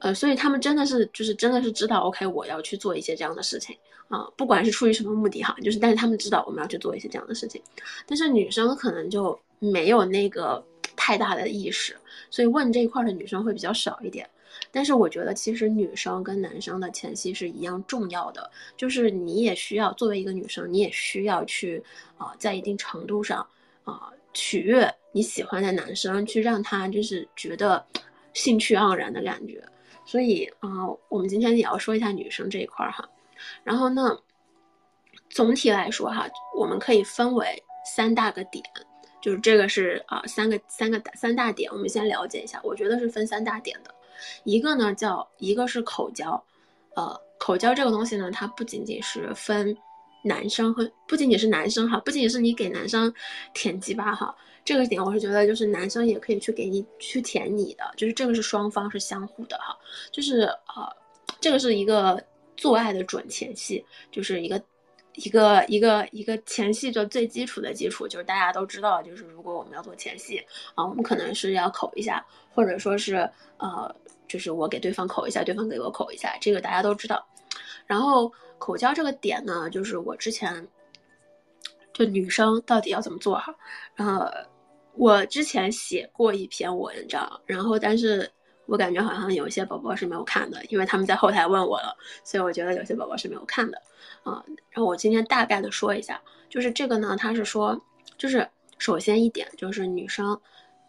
[0.00, 3.76] 呃，所以他们真的是，就是真的是知道，OK，我要去做一些这样的事情
[4.08, 7.62] 啊，不管是出于什么目的哈，就是，但是他们知道我们要去做一些这样的事情，
[8.08, 10.60] 但是女生可能就没有那个
[10.96, 11.96] 太大的意识，
[12.28, 14.28] 所以问这一块的女生会比较少一点。
[14.70, 21.82] 但是我觉得，其实女生跟男生的前戏是一样重要的，就是你也需要作为一个女生，你也需要去
[22.16, 23.46] 啊，在一定程度上
[23.84, 27.84] 啊取悦你喜欢的男生，去让他就是觉得
[28.32, 29.62] 兴趣盎然的感觉。
[30.04, 30.68] 所以啊，
[31.08, 33.08] 我们今天也要说一下女生这一块哈。
[33.62, 34.18] 然后呢，
[35.30, 38.62] 总体来说哈，我们可以分为三大个点，
[39.22, 42.60] 就是这个是啊三个三个三大点，我们先了解一下。
[42.62, 43.94] 我觉得是分三大点的。
[44.44, 46.42] 一个呢叫一个是口交，
[46.94, 49.76] 呃，口交这个东西呢，它不仅仅是分
[50.22, 53.12] 男生和不仅仅是男生哈，不仅仅是你给男生
[53.52, 54.34] 舔鸡巴哈，
[54.64, 59.76] 这个点我是觉得就是男生也可以去给你去舔你的，就是这个是双方是相互的哈，
[60.10, 60.40] 就是
[60.74, 60.88] 呃，
[61.40, 62.22] 这个是一个
[62.56, 64.62] 做爱的准前戏，就是一个
[65.16, 70.38] 一个一个一个前戏的最基础的基础，就是大家都知道，就是如果我们要做前戏
[70.74, 73.94] 啊，我们可能是要口一下，或者说是呃，
[74.28, 77.24] 就是我给对方口一下，对方给我口一下，这个大家都知道。
[77.86, 80.66] 然后口交这个点呢，就是我之前
[81.92, 83.54] 就女生到底要怎么做哈，
[83.94, 84.26] 然后，
[84.94, 88.30] 我之前写过一篇文章，然后但是。
[88.66, 93.76] 我感觉好像有些宝宝是没有看的，因为他们在后台问我了，所以我觉得有些宝宝是没有看的，
[94.22, 97.78] 啊，然后我今天大概的说一下，就是这个呢，他是说，
[98.16, 100.40] 就是首先一点就是女生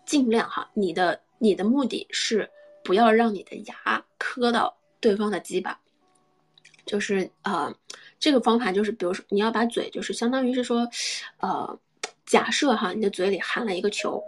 [0.06, 2.50] 尽量哈，你的你的目的是
[2.86, 5.78] 不要让你的牙磕到对方的鸡巴，
[6.86, 7.76] 就是呃，
[8.18, 10.88] 这个方法就是比如说你要把嘴就是相当于是说，
[11.42, 11.78] 呃，
[12.26, 14.24] 假设哈你的嘴里含了一个球，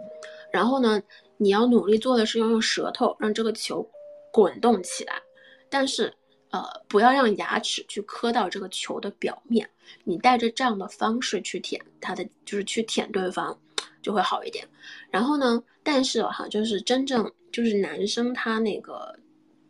[0.52, 1.00] 然后呢。
[1.40, 3.88] 你要努力做的是要用舌头让这个球
[4.32, 5.22] 滚动起来，
[5.70, 6.12] 但是
[6.50, 9.70] 呃不要让牙齿去磕到这个球的表面。
[10.02, 13.56] 你带着这样的方式去舔它的，就是去舔对方，
[14.02, 14.66] 就会好一点。
[15.12, 19.18] 然后呢，但是哈，就是真正就是男生他那个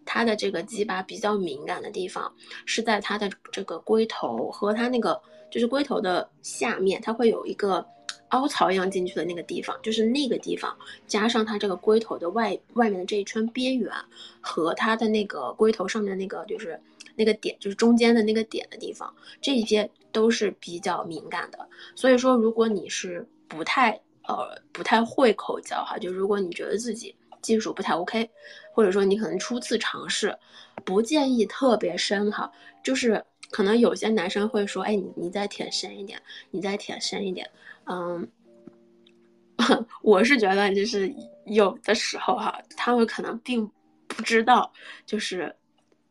[0.05, 2.33] 他的这个鸡巴比较敏感的地方
[2.65, 7.85] 是在他的这个龟头和他那个就是龟头的下面，它会有一个。
[8.31, 13.91] 凹槽一样进去的那个地方，就是那个地方，加上它这个龟头的外外面的这一圈边缘，
[14.39, 16.79] 和它的那个龟头上面那个就是
[17.17, 19.11] 那个点，就是中间的那个点的地方，
[19.41, 21.67] 这些都是比较敏感的。
[21.95, 23.93] 所以说，如果你是不太
[24.25, 28.31] 呃不太会口交哈，就如果你觉得自己技术不太 OK，
[28.73, 30.37] 或者说你可能初次尝试，
[30.85, 32.51] 不建议特别深哈，
[32.83, 36.21] 就是可能有些男生会说，哎，你你再舔深一点，
[36.51, 37.49] 你再舔深一点。
[37.87, 38.29] 嗯，
[40.03, 41.13] 我是觉得就是
[41.47, 43.71] 有的时候哈，他们可能并
[44.07, 44.73] 不知道，
[45.07, 45.55] 就是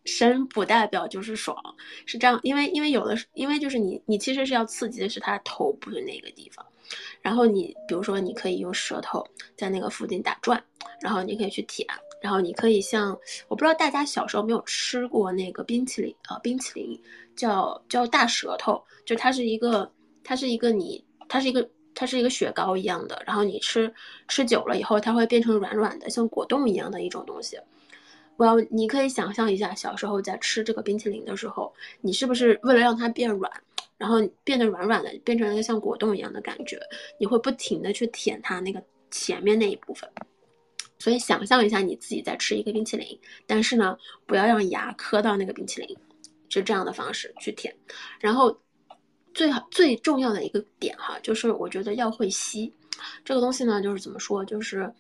[0.06, 1.56] 深不代表就是爽，
[2.06, 6.66] 是这样，因为因为有的因为就是你你其实是要刺激的是他头部的那个地方，
[7.22, 10.62] 然后你比如说你可以用舌头在那个附近打转，
[11.02, 11.88] 然后你可以去舔，
[12.22, 17.00] 然后你可以像我不知道大家小时候没有吃过那个冰淇淋啊，冰淇淋
[17.36, 19.92] 叫叫大舌头，就它是一个
[20.24, 21.04] 它是一个你。
[21.30, 23.94] 它是一个，它是一个雪糕一样的，然后你吃
[24.30, 27.60] 吃久了以后，它会变成软软的，像果冻一样的一种东西。
[28.38, 33.52] 我要你可以想象一下，小时候在吃这个冰淇淋的时候，你是不是为了让它变软，
[33.98, 36.80] 然后变得软软的，变成一个像果冻一样的感觉，
[37.20, 38.82] 你会不停的去舔它那个
[39.12, 40.10] 前面那一部分。
[41.00, 45.98] 所以想象一下你自己在吃一个冰淇淋，但是呢，不要让牙磕到那个冰淇淋，
[46.50, 47.76] 就这样的方式去舔，
[48.20, 48.58] 然后。
[49.34, 52.74] 最好最重要的一个点哈，就是我觉得要会吸，
[53.24, 54.92] 这个东西呢，就是怎么说，就是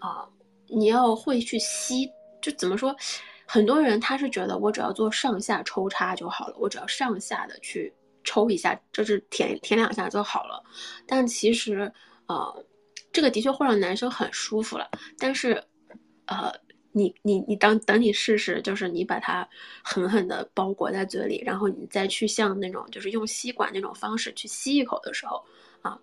[0.00, 0.28] 啊，
[0.66, 2.10] 你要会去吸，
[2.42, 2.92] 就怎么说，
[3.46, 7.92] 很多人他是觉得我只要做上下抽插就好了，我只要上下的去
[8.24, 10.62] 抽一下，就是舔舔两下就好了。
[11.06, 11.92] 但其实，
[12.26, 12.64] 呃，
[13.12, 15.62] 这个的确会让男生很舒服了，但是，
[16.26, 16.52] 呃。
[16.96, 19.44] 你你你等等你试试，就是你把它
[19.82, 25.44] 狠狠的包裹在嘴里，然后你再去像那种就是用吸管那种方式去吸一口的时候，
[25.82, 25.98] 啊，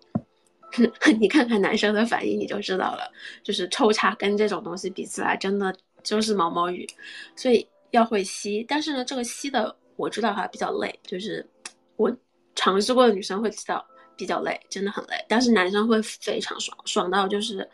[1.18, 3.10] 你看看男生的反应你就知道了，
[3.42, 6.86] 就是抽插跟这种东西比起来，真的就是毛毛雨，
[7.34, 8.62] 所以要会吸。
[8.68, 11.48] 但是呢，这个吸的我知道哈比较累，就是
[11.96, 12.14] 我
[12.54, 13.84] 尝试过的女生会知道
[14.16, 15.24] 比较累，真的很累。
[15.28, 17.68] 但是男生会非常爽，爽到就是。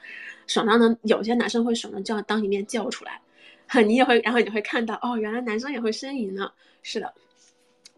[0.47, 3.21] 爽到能有些男生会爽到叫当一面叫出来，
[3.85, 6.51] 你也会，然后你会看到哦，原来男生也会呻吟呢。
[6.83, 7.13] 是的，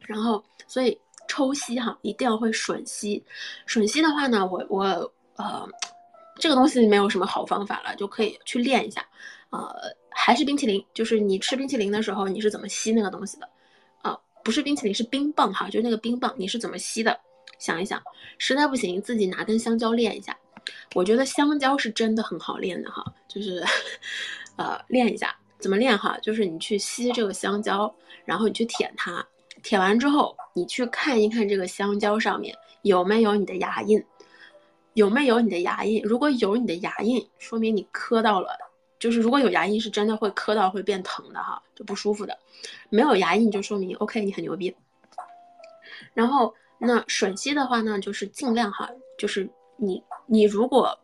[0.00, 3.24] 然后所以抽吸哈，一定要会吮吸。
[3.68, 5.64] 吮吸的话呢，我我呃，
[6.40, 9.06] 这个东西没有什么好方法了，就可以去练一下。
[9.50, 9.72] 呃，
[10.10, 13.48] 还是冰淇淋，就是你吃冰淇淋的时候，你是怎么吸那个东西的？
[14.42, 17.18] 不是冰淇淋，是冰棒哈，就那个冰棒，你是怎么吸的？
[17.58, 18.02] 想一想，
[18.38, 20.36] 实在不行，自己拿根香蕉练一下。
[20.94, 23.62] 我觉得香蕉是真的很好练的哈，就是，
[24.56, 27.92] 呃，练一下怎么练哈，就是你去吸这个香蕉，
[28.24, 29.24] 然后你去舔它，
[29.62, 34.02] 舔完之后你去看一看这个香蕉上面有没有你的牙印，
[34.94, 36.00] 有没有你的牙印？
[36.02, 38.56] 如果有你的牙印，说明你磕到了，
[39.00, 42.38] 就是如果有牙印是真的会磕到会变疼的哈，就不舒服的。
[42.88, 44.72] 没有牙印就说明 OK，你很牛逼。
[46.14, 49.50] 然后那吮吸的话呢，就是尽量哈，就是。
[49.82, 50.94] 你你如果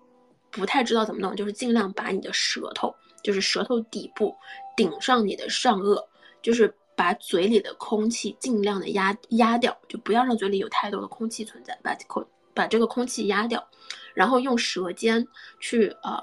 [0.51, 4.37] 不太知道怎么弄，就是尽量把你的舌头，就是舌头底部
[4.77, 5.99] 顶上你的上颚，
[6.43, 13.67] 就是把嘴里的空气尽量的压压掉，就不要让嘴里有太多的空气存在，把口把这个空气压掉，
[14.13, 15.27] 然后用舌尖
[15.59, 16.23] 去呃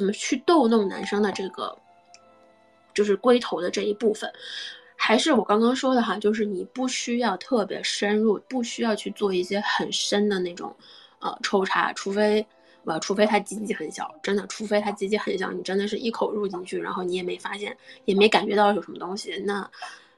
[0.00, 1.76] 怎么去逗弄男生的这个
[2.94, 4.32] 就是龟头的这一部分，
[4.96, 10.74] 还是我刚刚说的哈，就是你不需要特别深入，不需要去做一些很深的那种，
[11.18, 12.46] 呃，抽插，除非，
[12.86, 19.70] 呃，除非他鸡鸡很小，真的，除非他鸡鸡很小，你真的是一口入进去，然后你也没发现，也没感觉到有什么东西，那，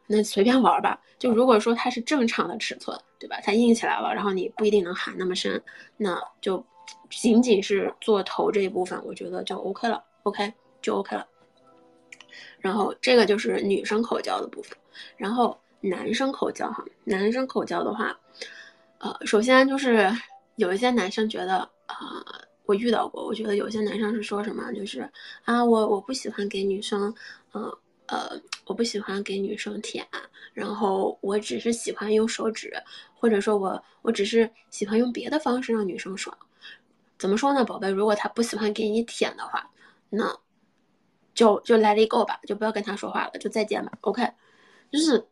[0.07, 1.01] 那随便玩吧。
[1.19, 3.41] 就如果说它是正常的尺寸，对吧？
[3.43, 5.61] 它硬起来了，然后你不一定能含那么深，
[5.97, 6.65] 那就
[7.11, 11.27] 仅仅是做头这一部分，我觉得就 OK 了，OK 就 OK 了。
[12.59, 14.77] 然后这个就是女生口交的部分，
[15.17, 18.19] 然后男生口交哈，男生口交的话，
[18.99, 20.11] 呃，首先就是
[20.57, 22.25] 有一些男生觉得啊，
[22.65, 25.09] 我遇到过，我觉得有些男生是说什么，就是
[25.45, 27.13] 啊，我我不喜欢给女生，
[27.53, 30.07] 呃呃，我不喜欢给女生舔，
[30.55, 32.73] 然后我只是喜欢用手指，
[33.15, 36.37] 或者说我我只是喜欢用别的方式让女生爽，
[37.23, 39.71] 怎么说呢，宝贝，如果他不喜欢给你舔的话，
[40.11, 40.37] 那。
[41.35, 43.91] 就就 let it go 吧，就不要跟他说话了，就再见吧。
[44.03, 44.23] OK，
[44.91, 45.27] 就是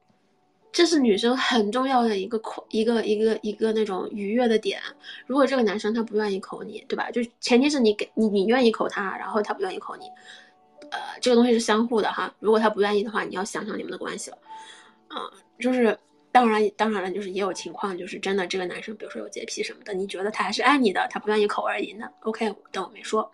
[0.72, 4.81] 这是女生很重要的一个口一个一个一个那种愉悦的点。
[5.26, 7.11] 如果这个男生他不愿意口你，对吧？
[7.11, 10.07] 就前提是你给你你愿意口他，然后他不愿意口你，
[10.90, 12.35] 呃，这个东西是相互的哈。
[12.40, 14.38] 如果他不愿意的话，你要想想你们的关系了。
[15.09, 15.98] 啊，就是
[16.32, 23.30] 当然当然了，就是也有情况，就是真的这个男生，比如说有洁癖什么的，你觉得他还是爱你的，他不愿意口而已那 OK，当我没说。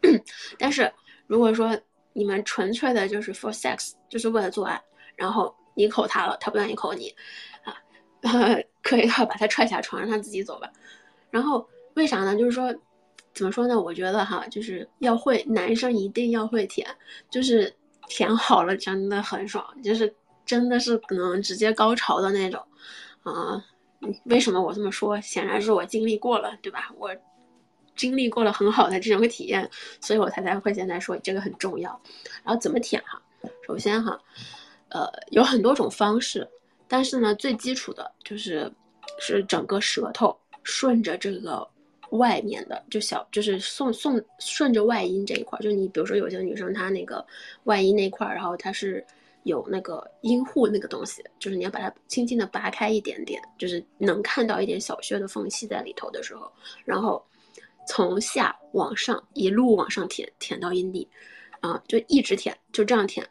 [0.58, 0.92] 但是。
[1.26, 1.78] 如果说
[2.12, 4.82] 你们纯粹的就是 for sex，就是为了做爱，
[5.14, 7.14] 然后你口他了，他不愿意口你，
[7.62, 7.72] 啊，
[8.82, 10.68] 可以把他踹下床，让他自己走吧。
[11.30, 12.34] 然后为啥呢？
[12.34, 12.74] 就是说，
[13.32, 13.80] 怎么说呢？
[13.80, 16.84] 我觉得哈，就是要会，男生一定要会舔，
[17.30, 17.72] 就是
[18.08, 20.12] 舔好了真的很爽，就是
[20.50, 22.60] 真的是可能直接高潮的那种，
[23.22, 23.64] 啊，
[24.24, 25.20] 为什么我这么说？
[25.20, 26.90] 显然是我经历过了，对吧？
[26.98, 27.14] 我。
[27.96, 29.68] 经历过了很好的这种体验，
[30.00, 31.90] 所以我才才会现在说这个很重要。
[32.42, 33.20] 然后怎么舔哈？
[33.66, 34.18] 首先哈，
[34.88, 36.48] 呃，有很多种方式，
[36.88, 38.72] 但是呢，最基础的就是
[39.18, 41.68] 是整个舌头顺着这个
[42.12, 47.22] 外面的，就小就是送送顺着外阴这一块，就你比如说有些女生她那个
[47.64, 49.04] 外阴那块，然后它是
[49.44, 56.50] 有那个阴户那个东西，就是你要把它轻轻的拔开一点点，就是能看到一点小穴的缝隙在里头的时候，
[56.84, 57.24] 然后。
[57.88, 61.08] 从下往上一路往上舔，舔到阴蒂，
[61.58, 63.26] 啊，就一直舔，就这样舔。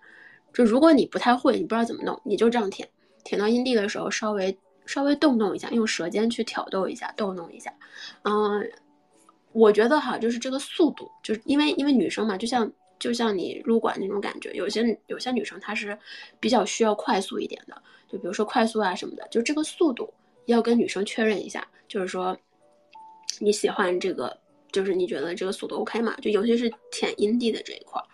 [0.52, 2.90] 就如果你不太会，你不知道怎么弄，你就这样舔。
[3.24, 7.74] 舔到阴蒂的时候，稍微稍微动动一下，用舌尖去挑逗一下，逗弄一下。
[8.24, 8.70] 嗯，
[9.54, 15.98] 我觉得哈，就是这个速度，就是因为因为女生嘛，就像就像你撸管那种感觉，有些有些女生她是
[16.40, 20.14] 比较需要快速一点的，就比如说快速啊什么的，就这个速度
[20.46, 22.38] 要跟女生确认一下，就是说
[23.40, 24.38] 你喜欢这个。
[24.72, 26.16] 就是你觉得这个速度 OK 嘛？
[26.22, 28.06] 就尤其是舔阴蒂的这一块儿，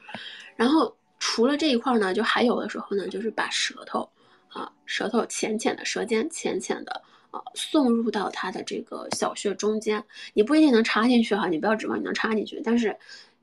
[0.55, 4.09] 然后除了这一块儿呢，就还有的时候呢，就是把舌头
[4.47, 10.01] 啊，舌头浅浅的，舌尖浅浅的啊，送入到它的这个小穴中间。
[10.33, 12.95] 你不一定能插进去哈，你不要指望你能插进去，但是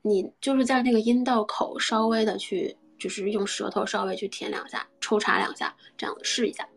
[0.03, 6.69] 你就是在那个阴道口稍微的去，就是用舌头稍微去舔两下，抽插两下，这样子试一下，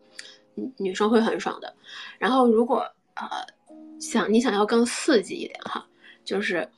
[0.55, 1.71] 嗯，女生会很爽的。
[2.17, 2.79] 然后如果
[3.15, 3.27] 呃
[3.99, 5.87] 想你想要更刺激一点哈。
[6.27, 6.69] 就是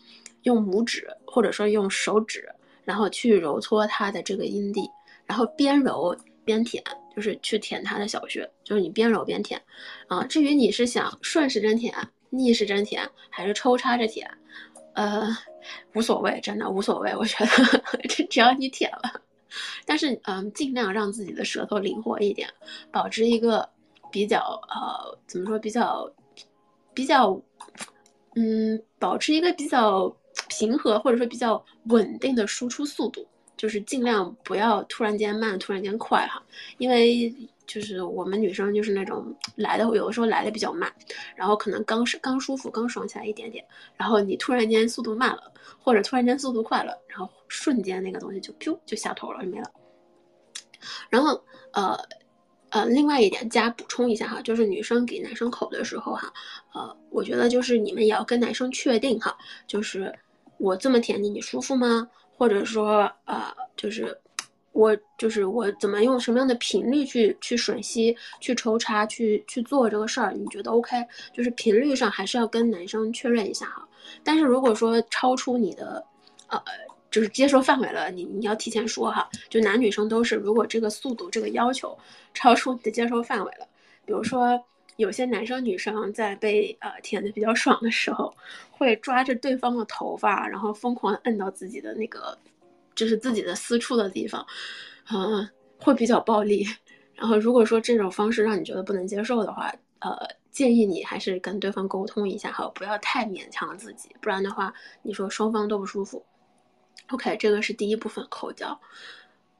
[0.43, 2.47] 用拇指或者说用手指，
[2.85, 4.87] 然后去揉搓它的这个阴蒂，
[5.25, 6.83] 然后边揉边舔，
[7.15, 9.59] 就是去舔它的小穴，就是你边揉边舔
[10.07, 10.23] 啊。
[10.23, 11.91] 至于你是想顺时针舔、
[12.29, 14.29] 逆时针舔，还是抽插着舔，
[14.93, 15.35] 呃，
[15.93, 17.15] 无所谓，真的无所谓。
[17.15, 19.21] 我觉得只只要你舔了，
[19.85, 22.49] 但是嗯，尽量让自己的舌头灵活一点，
[22.91, 23.67] 保持一个
[24.11, 26.11] 比较呃，怎么说比较
[26.93, 27.41] 比较。
[28.35, 30.15] 嗯，保持一个比较
[30.47, 33.27] 平和或者说比较稳定的输出速度，
[33.57, 36.41] 就是尽量不要突然间慢，突然间快哈。
[36.77, 37.33] 因为
[37.69, 40.91] 就是我们女生就是那种来的有的时候来的比较慢，
[41.35, 43.63] 然后可能刚是刚舒服刚爽起来一点点，
[43.95, 49.71] 然后你突然间速度慢了，或者突然间速度快了，然后瞬间那个东西就噗就下头了就没了。
[51.09, 51.41] 然后
[51.73, 51.97] 呃。
[52.71, 56.31] 呃，另外一点加补充一下哈，就是女生给男生口的时候哈，
[56.71, 60.13] 呃，我觉得就是你们也要跟男生确定哈，就是
[60.59, 62.07] 我这么舔你，你舒服吗？
[62.37, 64.15] 或者说呃，就是
[64.79, 70.95] 我就是我怎么用什么样的频率去去吮吸、去抽插、去去做这个事儿，你觉得 OK？
[71.33, 73.87] 就是频率上还是要跟男生确认一下哈。
[74.23, 76.05] 但是如果说超出你的
[76.47, 76.61] 呃。
[77.11, 81.97] 就是接受范围了，你你要提前说哈，就男女生都是，如果这个速度这个要求
[82.35, 83.67] 超出你的接受范围了，
[84.05, 84.63] 比如说
[84.97, 88.31] 有些男生女生在被呃舔的比较爽的时候，
[88.69, 92.37] 会抓着对方的头发，然后疯狂摁到自己的那个，
[92.99, 94.45] 就是自己的私处的地方，
[95.09, 95.47] 嗯，
[95.77, 96.65] 会比较暴力。
[97.15, 100.17] 然后如果说这种方式让你觉得不能接受的话，呃，
[100.51, 106.25] 建议你还是跟对方沟通一下，好，不要太勉强自己，不然的话，你说双方都不舒服。
[107.11, 108.67] OK，这个是第一部分口交。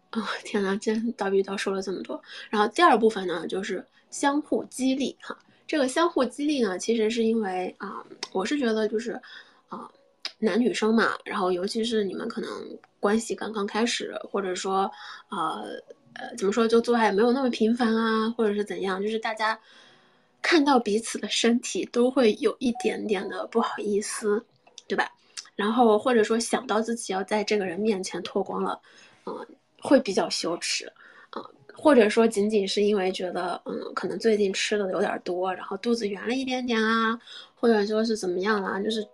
[0.10, 2.22] 啊，天呐，真叨逼叨说了这么多。
[2.50, 5.38] 然后第二部分呢，就是相互激励哈。
[5.68, 9.12] 这个相互激励呢，其实是因为啊，我是觉得就是
[9.68, 9.88] 啊，
[10.40, 12.50] 男女生嘛，然后尤其是你们可能
[13.00, 14.90] 关系刚刚开始，或者说
[15.30, 15.64] 呃
[16.14, 19.60] 呃，怎么说，就做爱没有那么频繁啊，或者是怎样，就是大家
[20.42, 24.44] 看到彼此的身体都会有一点点的不好意思，
[24.88, 25.10] 对吧？
[25.56, 28.80] 然后或者说想到自己要在这个人面前脱光了，
[29.26, 29.46] 嗯。
[29.82, 30.86] 会比较羞耻，
[31.30, 31.42] 啊，
[31.74, 37.18] 或者说仅仅是因为觉得，嗯，可能最近吃的有点多，然后肚子圆了一点点啊，
[37.56, 39.08] 或者说是怎么样啊，就是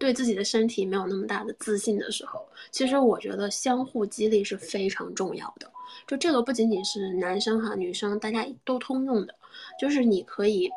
[0.00, 5.70] 对自己的身体没有那么大的自信的时候，其实我觉得相互激励是非常重要的。
[6.08, 9.34] 就这个不仅仅是男生哈，女生大家都通用的，
[9.78, 10.68] 就是你可以，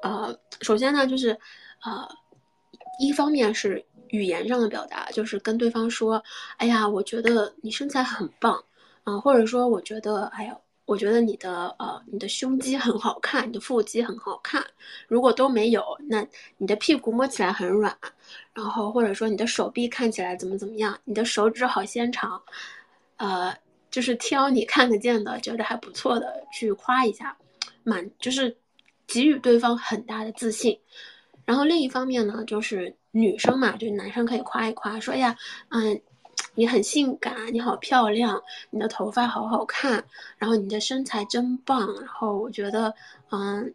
[0.00, 1.38] 呃，首先呢，就是，
[1.84, 2.08] 呃，
[2.98, 3.84] 一方面是。
[4.12, 6.22] 语言上的表达就是跟对方说
[6.60, 8.62] ：“哎呀，我觉得你身材很棒，
[9.04, 10.54] 啊，或者说我觉得，哎呀，
[10.92, 14.62] 我觉得你的呃，你的胸肌很好看，你的腹肌很好看。
[15.08, 16.22] 如果都没有，那
[16.58, 17.96] 你的屁股摸起来很软，
[18.52, 22.42] 然后或者说你的手臂看起来怎么怎么样，你的手指好纤长，
[23.16, 23.56] 呃，
[23.90, 27.34] 就是挑你看得见的，觉得还不错的去夸一下，
[27.84, 28.54] 满就是
[29.06, 30.78] 给予对方很大的自信。
[31.46, 35.36] 然后另一方面呢，就是。”女生嘛，就是男生可以夸一夸，说呀，
[35.68, 36.00] 嗯，
[36.54, 40.04] 你很性感，你好漂亮，你的头发好好看，
[40.38, 42.94] 然后你的身材真棒，然后我觉得，
[43.30, 43.72] 嗯，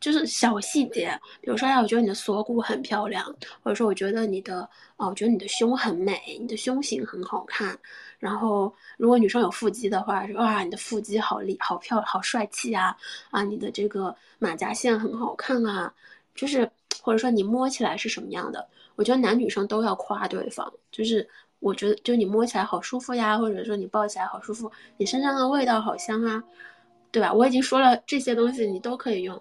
[0.00, 3.24] 就是小细节，比如说呀，我觉得你的锁骨很漂亮，
[3.62, 7.78] 或者说我觉得你的，哦，我觉得你的胸很美，你的胸型很好看，
[8.18, 12.96] 然后如果女生有腹肌的话，说哇，你的腹肌好厉，好漂，好帅气啊，
[13.30, 15.92] 啊，你的这个马甲线很好看啊，
[16.34, 16.70] 就是。
[17.00, 18.68] 或者说你摸起来是什么样的？
[18.96, 21.26] 我觉得男女生都要夸对方，就是
[21.60, 26.42] 我觉得就你摸起来好舒服呀，或者说你抱起来好舒服，你身上的味道好香啊，
[27.10, 27.32] 对吧？
[27.32, 29.40] 我已经说了这些东西，你都可以用，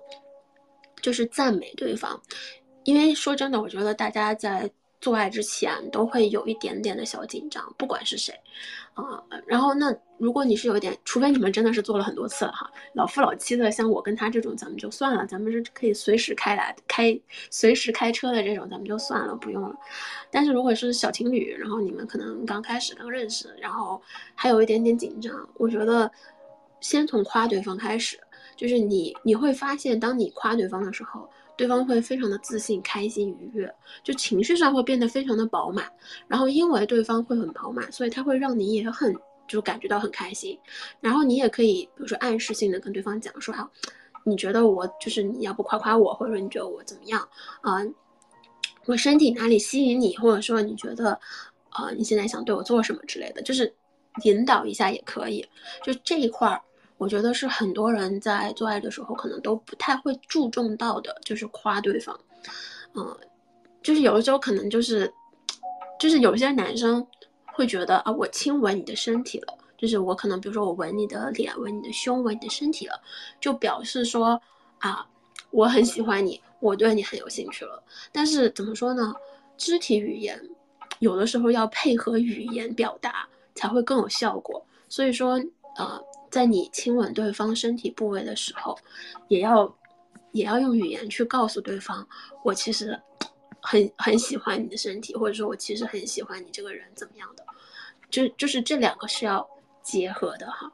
[1.02, 2.20] 就是赞美对方。
[2.84, 4.70] 因为说真的，我觉得大家在。
[5.00, 8.34] 做爱之前都会有一点点的小紧张，不管是谁，
[8.96, 17.18] 啊，然后那如果你是有一点，除非你们真的是做了很多次了哈，老夫老妻的，像我跟他这种，咱们就算了，咱们是可以随时开来开，
[17.52, 19.76] 随时开车的这种，咱们就算了，不用了。
[20.32, 24.02] 但是如果是小情侣，然后你们可能刚开始刚认识，然后
[24.34, 26.12] 还有一点点紧张，我觉得
[26.82, 28.20] 先从夸对方开始，
[28.56, 31.30] 就是你你会发现，当你夸对方的时候。
[31.58, 35.92] 对方会非常的自信、开心、愉悦，就情绪上会变得非常的饱满。
[36.28, 39.14] 然后因为对方会很饱满，所以他会让你也很
[39.48, 40.58] 就感觉到很开心。
[41.02, 43.68] 然后你也可以，比如说暗示性的跟对方讲说啊，
[44.24, 47.28] 你觉得我就是你要不夸夸我，或者说你觉得我怎么样
[47.62, 47.82] 啊？
[48.86, 51.20] 我身体哪里吸引你，或者说你觉得
[51.70, 53.74] 啊你现在想对我做什么之类的，就是
[54.24, 55.44] 引导一下也可以。
[55.84, 56.62] 就这一块儿。
[56.98, 62.20] 我觉得是很多人在做爱的时候可能都不太会注重到的，就是夸对方，
[62.96, 63.16] 嗯，
[63.84, 65.14] 就是有的时候可能就是，
[66.00, 67.06] 就是有些男生
[67.54, 73.00] 会觉得啊，我亲吻你的身体了，就是我可能比如说我吻你的脸、吻你的胸、吻你的身体了，
[73.40, 74.42] 就表示说
[74.80, 75.08] 啊，
[75.52, 77.84] 我很喜欢你，我对你很有兴趣了。
[78.12, 79.14] 但是怎么说呢？
[79.56, 80.40] 肢体语言
[80.98, 84.66] 有的时候要配合语言表达才会更有效果。
[84.90, 85.40] 所以说，
[85.78, 86.02] 呃。
[86.30, 88.78] 在你亲吻对方身体部位的时候，
[89.28, 89.76] 也要
[90.32, 92.08] 也要用语言去告诉对方，
[92.44, 93.00] 我其实
[93.62, 97.46] 很很喜欢你的身体，或者说我其实很喜欢你这个人怎么样的，
[98.10, 99.48] 就就是这两个是要
[99.82, 100.72] 结合的哈，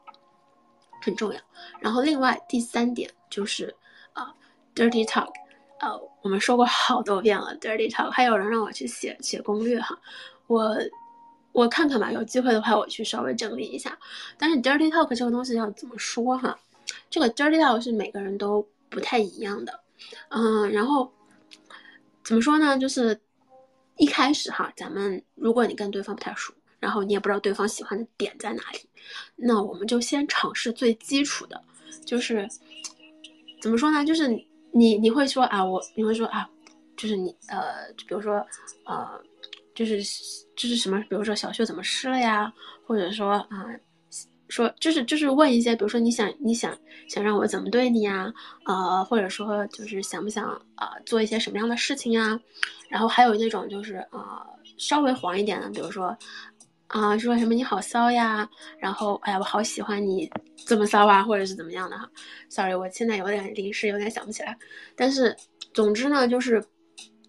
[1.01, 1.39] 很重要。
[1.80, 3.76] 然后另外第三点就是
[4.14, 4.34] 啊
[4.76, 5.32] ，dirty talk，
[5.80, 9.99] 呃，我们说过好多遍了，dirty talk，还有人让我去写写攻略哈，
[10.47, 10.76] 我。
[11.54, 13.97] 我看看吧，有机会的话我去稍微整理一下。
[14.38, 16.60] 但是 dirty talk 这个东西要怎么说哈？
[17.10, 19.80] 这个 dirty talk 是每个人都不太一样的，
[20.30, 21.10] 嗯，然后
[22.24, 22.78] 怎么说呢？
[22.78, 23.20] 就是
[23.97, 28.80] 一开始哈，咱们如果你跟对方不太熟，然后你也不知道对方喜欢的点在哪里，
[29.36, 31.62] 那我们就先尝试最基础的，
[32.06, 32.49] 就是
[33.62, 34.04] 怎么说呢？
[34.04, 34.28] 就是
[34.72, 36.49] 你你会说啊，我你会说啊，
[36.97, 38.45] 就是你呃，比如说
[38.86, 39.22] 呃。
[39.76, 40.04] 就是
[40.56, 42.51] 就是什么，比如说小秀怎么湿了呀？
[42.86, 43.66] 或者说啊，
[44.49, 46.78] 说就是就是问一些，比如说你想你想
[47.08, 48.32] 想让我怎么对你呀？
[48.66, 50.45] 呃，或者说就是想不想
[50.76, 52.39] 啊做一些什么样的事情呀？
[52.89, 54.45] 然后还有那种就是啊
[54.78, 56.16] 稍微黄一点的，比如说
[56.88, 58.47] 啊，说什么你好骚呀，
[58.78, 60.30] 然后哎呀我好喜欢你
[60.68, 62.08] 这么骚啊，或者是怎么样的哈。
[62.49, 64.56] Sorry，我现在有点临时有点想不起来，
[64.95, 65.36] 但是
[65.74, 66.62] 总之呢，就是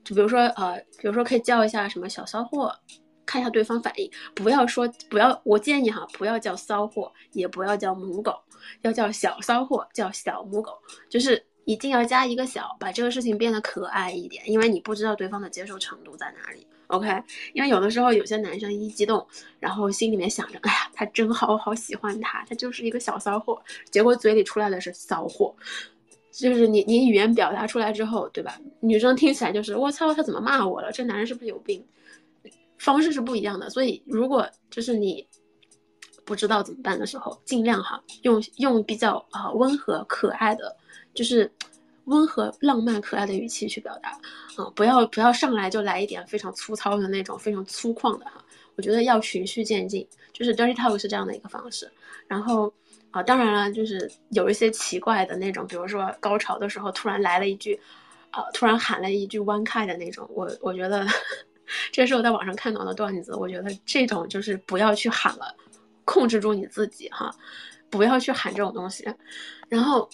[0.04, 2.74] 就比如说呃，比如说可以叫一下什么小骚货，
[3.24, 8.34] 看一下对方反应，不要说不要，我建议哈，不要叫骚货，也不要叫母狗，
[8.82, 10.72] 要叫小骚货，叫小母狗，
[11.08, 16.66] 就是一定要加一个小，把这个事情变得可爱一点，因为你不知道对方的接受程度在哪里。
[16.88, 17.08] OK，
[17.54, 19.26] 因为有的时候有些男生一激动，
[19.58, 23.60] 然后心里面想着，哎呀，他真好，我好喜欢他，他就是一个小骚货，
[23.90, 25.54] 结果嘴里出来的是骚货，
[26.30, 28.60] 就是你你语言表达出来之后，对吧？
[28.80, 30.92] 女生听起来就是我操，他怎么骂我了？
[30.92, 31.82] 这男人是不是有病？
[32.84, 35.26] 方式是不一样的，所以如果就是你
[36.24, 40.76] 不知道怎么办的时候，尽量哈用用比较啊温和可爱的，
[41.14, 41.50] 就是。
[42.06, 44.10] 温和、浪漫、可爱的语气去表达，
[44.62, 48.44] 啊，不要不要上来就来一点非常粗糙的那种、非常粗犷的哈。
[48.76, 51.90] 我觉得要循序渐进，就是 dirty talk 是这样的一个方式。
[52.28, 52.70] 然后
[53.10, 57.80] 啊，当然了，就是有一些奇怪的那种，比如说高潮的时候突然来了一句，
[58.32, 61.06] 啊，突然喊了一句 one k 的那种，我我觉得
[61.92, 65.54] 这是我在网上看到的段子，我觉得这种就是不要去喊了，
[66.04, 67.34] 控制住你自己哈，
[67.90, 69.04] 不要去喊这种东西，
[69.68, 70.08] 然后。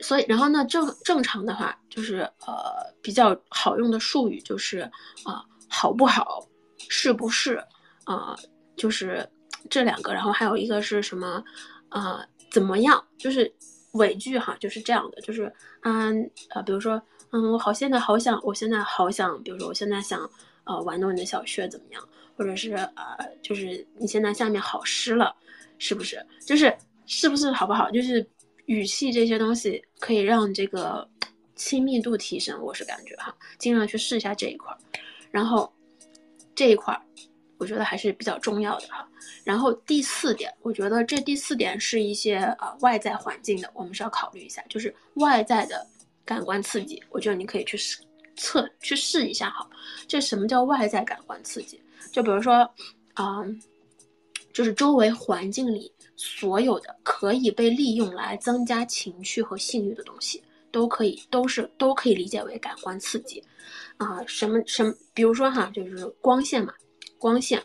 [0.00, 4.80] 所以，然后呢，正正常的话就是呃比较好用的术语就是
[5.22, 6.44] 啊好不好，
[6.88, 7.62] 是不是
[8.02, 8.36] 啊，
[8.74, 9.24] 就是
[9.70, 10.12] 这两个。
[10.12, 11.40] 然后还有一个是什么
[11.88, 13.00] 啊怎么样？
[13.16, 13.54] 就是
[13.92, 17.00] 尾句哈，就是这样的，就是嗯呃，比如说
[17.32, 20.30] 嗯我好现在好想，我现在好想，比如说我现在想
[20.64, 22.08] 呃玩弄你的小穴怎么样？
[22.36, 25.34] 或者是呃就是你现在下面好湿了，
[25.76, 26.24] 是不是？
[26.46, 26.72] 就是
[27.06, 27.90] 是不是好不好？
[27.90, 28.26] 就是。
[28.66, 31.06] 语气这些东西可以让这个
[31.56, 34.78] 亲密度提升，我是感觉哈，尽量去试一下这一块儿。
[35.32, 35.70] 然后
[36.54, 37.02] 这一块儿，
[37.58, 39.06] 我觉得还是比较重要的哈。
[39.42, 45.84] 然后第四点，我觉得这第四点是一些呃外在环境的，我们是要考虑一下，就是外在的
[46.24, 47.02] 感官刺激。
[47.10, 47.98] 我觉得你可以去试
[48.36, 49.68] 测去试一下哈。
[50.06, 51.80] 这什么叫外在感官刺激？
[52.12, 52.68] 就比如说，
[53.14, 53.60] 嗯，
[54.52, 55.92] 就是周围环境里。
[56.14, 63.42] 所有的可以被利用来增加情趣和性欲的东西，都可以都是都可以理解为感官刺激，
[63.96, 66.72] 啊，什么什么，比如说哈，就是光线嘛，
[67.18, 67.60] 光线，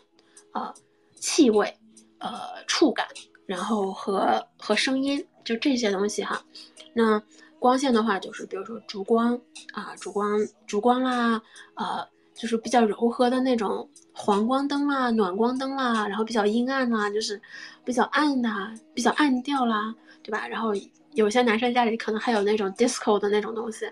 [0.50, 0.74] 啊，
[1.14, 1.72] 气味，
[2.18, 3.06] 呃，触感，
[3.46, 6.44] 然后和和声音，就这些东西哈。
[6.92, 7.22] 那
[7.58, 9.40] 光线的话，就是比如说烛光
[9.72, 11.42] 啊，烛光烛光啦，
[11.74, 13.88] 呃，就是比较柔和的那种。
[14.20, 17.40] 黄光灯啦，暖光灯啦，然后比较阴暗啦，就是
[17.84, 18.50] 比较暗的，
[18.92, 19.94] 比较暗调啦，
[20.24, 20.48] 对吧？
[20.48, 20.72] 然后
[21.12, 23.88] 有些男生家里可能还有那种 disco 的那种东西，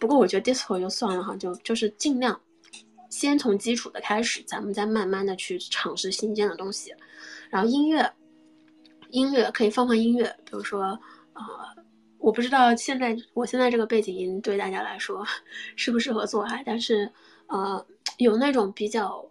[0.00, 2.40] 不过我觉得 disco 就算了哈，就就是尽量
[3.10, 6.90] 先从基础的开始，咱们再慢慢的去尝试新鲜的东西。
[7.50, 8.10] 然后音乐，
[9.10, 10.98] 音乐可以放放音乐，比如说，
[11.34, 11.42] 呃，
[12.26, 15.24] 我不知道现在我现在这个背景音对大家来说
[15.76, 17.08] 适不适合做爱，但是
[17.46, 17.86] 呃，
[18.18, 19.24] 有那种比较。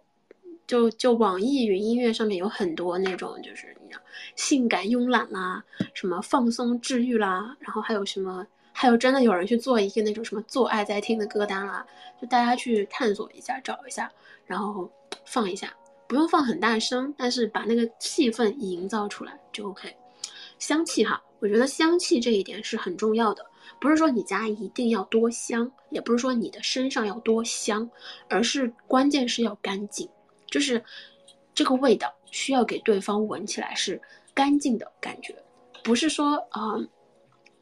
[0.66, 4.02] 就就网易云音乐上面有很多那种，就是你知道，
[4.34, 5.62] 性感慵懒啦，
[5.94, 11.86] 什么放松治愈啦，然后还有什么，还有真的有人去做一个那种什么做爱在听的歌单啦，
[12.20, 14.10] 就大家去探索一下，找一下，
[14.44, 14.90] 然后
[15.24, 15.72] 放一下，
[16.08, 19.94] 不用放很大声，但是把那个气氛营造出来就 OK。
[20.58, 23.44] 香气哈，我觉得香气这一点是很重要的，
[23.80, 27.88] 不是说你家一定要多香，也不是说你的身上要多香，
[28.28, 30.08] 而是关键是要干净。
[30.50, 30.82] 就是
[31.54, 34.00] 这个味道需要给对方闻起来是
[34.32, 35.34] 干净的感觉，
[35.82, 36.78] 不是说啊，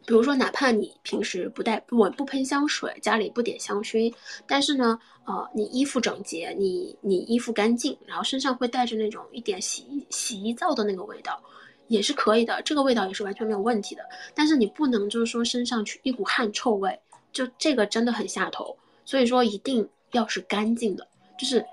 [0.06, 4.12] 比如说哪怕你平时不带不闻不喷香水，家里不点香薰，
[4.46, 11.42] 但是呢，呃，你衣服整洁，你你衣服干净，然后身上会带着那种一点洗衣洗衣皂的那个味道，
[11.88, 14.02] 也是可以的，这个味道也是完全没有问题的。
[14.34, 16.98] 但是你不能就是说身上去一股汗臭味，
[17.32, 18.76] 就这个真的很下头。
[19.04, 21.06] 所以说一定要是干净的，
[21.38, 21.64] 就是。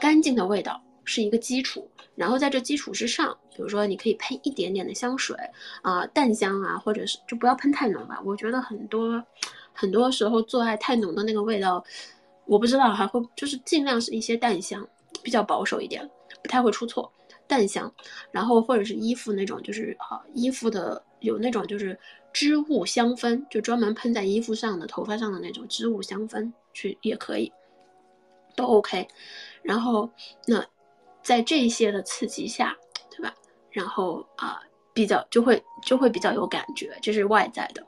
[0.00, 5.36] 干净的味道是一个基础，然后在这基础之上，比如说你可以喷一点点的香水
[5.82, 8.18] 啊，淡香啊，或者是就不要喷太浓吧。
[8.24, 9.22] 我觉得很多
[9.74, 11.84] 很多时候做爱太浓的那个味道，
[12.46, 14.88] 我不知道还会就是尽量是一些淡香，
[15.22, 16.08] 比较保守一点，
[16.42, 17.12] 不太会出错。
[17.50, 17.92] 淡香，
[18.30, 21.98] 然后或者是衣服那种，就是啊衣服的有那种就是
[22.32, 27.52] 织物香氛，就专门喷在衣服上的、头发上的那种织物香氛去也可以，
[28.54, 29.08] 都 OK。
[29.62, 30.08] 然后，
[30.46, 30.64] 那
[31.22, 32.76] 在这些的刺激下，
[33.10, 33.34] 对吧？
[33.70, 34.62] 然后啊，
[34.94, 37.84] 比较就会就会比较有感觉，这是外在的。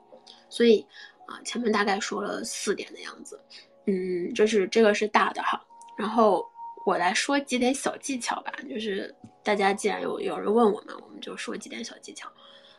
[0.49, 0.85] 所以
[1.25, 3.39] 啊，前面大概说了四点的样子，
[3.87, 5.59] 嗯，就是这个是大的哈。
[5.97, 6.45] 然后
[6.85, 12.29] 我来说几点小技巧吧，就是大家既然有有人问我们，我们就说几点小技巧，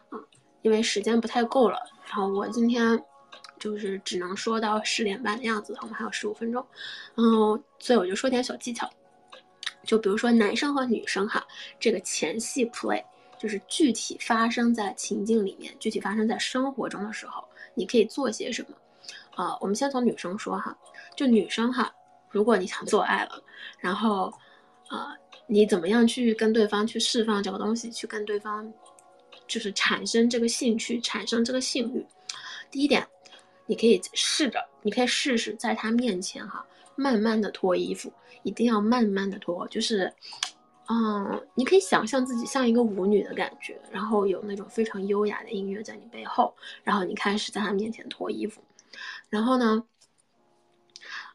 [0.08, 0.18] 啊，
[0.62, 2.98] 因为时间不太够了，然后我今天
[3.58, 6.66] 就是只能说到十点半的样子，我们还有十五分钟，
[7.14, 8.88] 然后，所以我就说点小技巧，
[9.84, 11.46] 就比如说男生和女生哈，
[11.78, 13.04] 这个前戏 play
[13.38, 20.74] 就是具体发生在情境里面，具体发生在生活中的时候，你可以做些什么，啊，我们先从女生说哈，
[21.14, 21.94] 就女生哈，
[22.30, 23.42] 如果你想做爱了，
[23.78, 24.32] 然后，
[24.88, 25.14] 啊。
[25.46, 28.72] 你怎么样去跟对方去释放这个东西，去跟对方
[29.46, 32.04] 就是产生这个兴趣，产生这个性欲？
[32.70, 33.06] 第一点，
[33.66, 36.64] 你可以试着，你可以试试在他面前哈，
[36.96, 38.10] 慢慢的脱衣服，
[38.42, 40.10] 一定要慢慢的脱，就是，
[40.88, 48.62] 嗯，你可以想象自己像一个舞女的感觉，然后有那种非常优雅的音乐在你背后，然后你开始在他面前脱衣服，
[49.28, 49.84] 然后呢，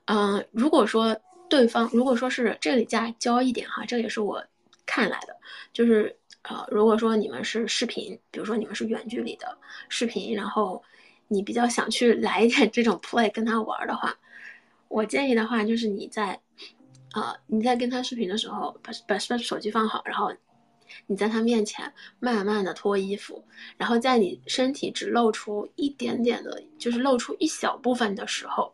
[0.05, 1.16] 嗯，如果说。
[1.50, 4.41] 对方如果说是这里加交一点哈，这也是我
[4.86, 5.36] 看来的，
[5.74, 9.58] 就是呃，如果说你们是视频，比如说你们是远距离的
[9.89, 10.82] 视频，然后
[11.28, 14.16] 你比较想去来一点这种 play 跟他玩的话，
[14.88, 16.39] 我建议的话就是你在，
[17.14, 20.32] 呃，你在跟他视频的时候，把把手机放好，然后
[21.08, 23.43] 你在他面前慢慢的脱衣服，
[23.78, 28.74] 然后在你身体只露出一点点的，就是露出一小部分的时候，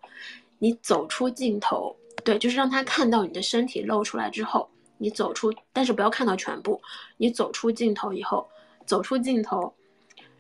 [0.60, 1.96] 你走出镜头。
[2.26, 4.68] 对，就是让他看到你的身体露出来之后，
[4.98, 6.82] 你走出，但是不要看到全部。
[7.18, 8.50] 你走出镜头以后，
[8.86, 9.74] 走出镜头，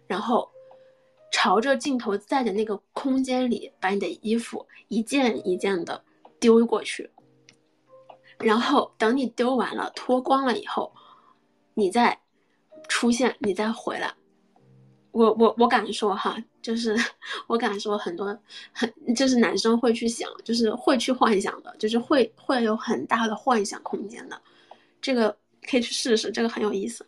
[0.07, 0.49] 然后
[1.31, 6.03] 朝着镜头在的那个空间里，把你的衣服一件一件的
[6.39, 7.11] 丢过去。
[8.39, 10.91] 然后等你丢完了、脱光了以后，
[11.75, 12.19] 你再
[12.89, 14.13] 出现，你再回来。
[15.15, 16.93] 我我我敢说哈，就是
[17.47, 18.37] 我敢说很多
[18.73, 24.41] 很就是男生会去想，就是会去幻想的，就是会会有很大的幻想空间的，
[25.01, 25.33] 这个
[25.69, 27.05] 可以去试试，这个很有意思。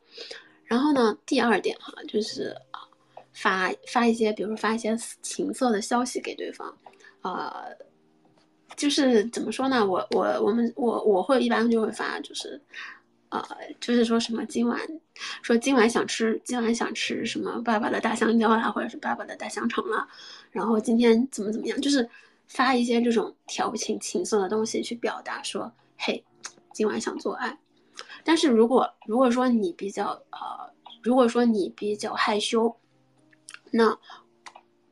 [0.64, 2.56] 然后呢，第二点哈，就是
[3.34, 6.74] 发发一些，比如说发一些情色的消息给对方，
[7.24, 7.76] 呃，
[8.78, 9.86] 就是怎么说呢？
[9.86, 12.62] 我我我们我我会一般就会发，就是。
[13.30, 13.46] 呃，
[13.82, 14.80] 就是说什么今晚，
[15.42, 20.08] 说今晚想吃，今晚想吃什么爸爸的大香蕉啦，或者是爸爸的大香肠啦，
[20.50, 22.10] 然后今天怎么怎么样，就是
[22.48, 26.24] 发一些这种调情情色的东西去表达说，嘿，
[26.72, 27.58] 今晚想做爱。
[28.24, 30.72] 但是如果如果说你比较呃，
[31.04, 32.74] 如果说你比较害羞，
[33.72, 33.94] 那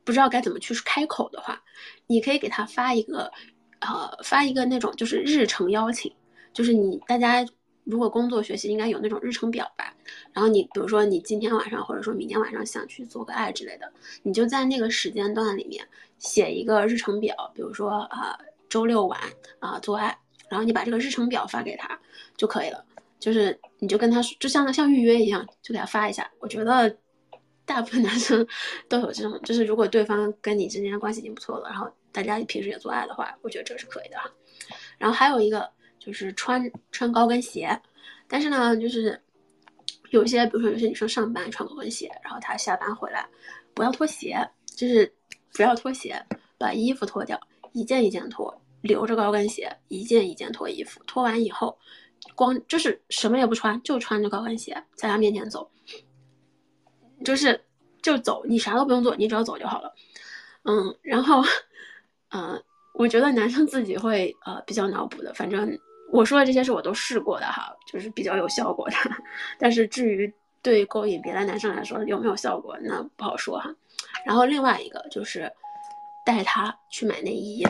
[0.04, 1.64] 不知道该怎么去开口的话，
[2.08, 3.32] 你可以给他发一个，
[3.80, 6.14] 呃，发一个那种就是日程邀请，
[6.52, 7.46] 就是你大家。
[7.86, 9.94] 如果工作学习应该有那种日程表吧，
[10.34, 13.92] 然后你比如说你今天晚上或者说明天晚上想去做个爱之类的，
[14.24, 19.20] 你就在那个时间段里面写一个日程表，比如说啊周六晚
[19.60, 20.18] 啊做爱，
[20.50, 22.00] 然后你把这个日程表发给他
[22.36, 22.84] 就可以了，
[23.20, 26.30] 就是你就跟他说就像像预约一样，就给他发一下。
[26.40, 26.98] 我觉得
[27.66, 28.46] 大部分男生
[28.90, 34.32] 都有这种，就是如果对方跟你之间关系已经不错了，然后大家平时也做爱的话，我觉得这是可以的哈。
[34.98, 35.75] 然后还有一个。
[36.06, 37.82] 就是穿穿高跟鞋，
[38.28, 39.20] 但是呢，就是
[40.12, 43.28] 有些，比如说有些女生上班穿高跟鞋，然后她下班回来
[43.74, 45.12] 不要脱鞋，就是
[45.54, 46.24] 不要脱鞋，
[46.60, 47.40] 把衣服脱掉，
[47.74, 51.76] 一件一件脱，留着高跟鞋，一件一件脱衣服，脱完以后，
[52.36, 55.68] 光就是什么也不穿，就穿着高跟鞋在她面前走，
[57.24, 57.60] 就是
[58.04, 59.92] 就走，你啥都不用做，你只要走就好了，
[60.66, 61.44] 嗯，然后，
[62.30, 65.76] 嗯，我觉得男生自己会呃比较脑补的，反正。
[66.12, 68.96] 我说的这些是我都试过的哈，就是比较有效果的。
[69.60, 70.32] 但是至于
[70.62, 73.74] 对勾引别的男生来说有没有效果，那不好说哈。
[74.26, 75.52] 然后另外一个就是
[76.26, 77.68] 带他去买内衣，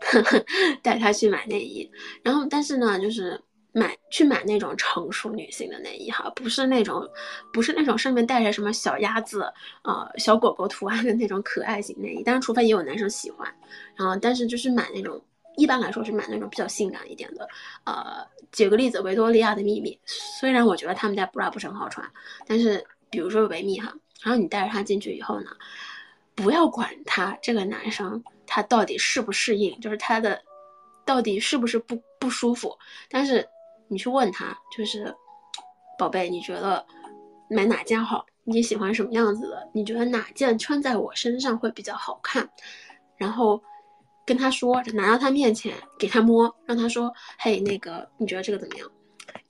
[0.82, 1.88] 带他去买内衣。
[2.22, 3.40] 然后但是呢，就是
[3.72, 7.08] 买去买那种成熟女性的内衣哈，不是那种
[7.52, 9.42] 不是那种上面带着什么小鸭子
[9.82, 12.22] 啊、小狗狗图案的那种可爱型内衣。
[12.24, 13.54] 但是除非也有男生喜欢，
[13.94, 15.22] 然后但是就是买那种。
[15.56, 17.46] 一般来说是买那种比较性感一点的，
[17.84, 22.08] 呃，举个例子，维多利亚的秘密，虽然我觉得他们家 bra 不是很好穿，
[22.46, 23.92] 但是比如说维密哈，
[24.22, 25.50] 然后你带着他进去以后呢，
[26.34, 30.40] 不要管他这个男生他到底适不适应，就是他的
[31.04, 32.74] 到底是不是不不舒服，
[33.10, 33.46] 但是
[33.88, 35.14] 你去问他，就是
[35.98, 36.84] 宝贝，你觉得
[37.50, 38.24] 买哪件好？
[38.44, 39.68] 你喜欢什么样子的？
[39.74, 42.48] 你觉得哪件穿在我身上会比较好看？
[43.16, 43.60] 然后。
[44.30, 48.88] 跟他说，拿到他面前给他摸，让他说：“嘿，那个，你觉得这个怎么样？”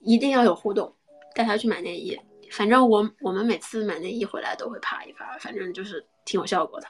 [0.01, 0.91] 一定要有互动，
[1.35, 2.18] 带他去买内衣。
[2.51, 6.87] 反正我我们每次买内衣回来都会啪一啪，反正就是挺有效果的。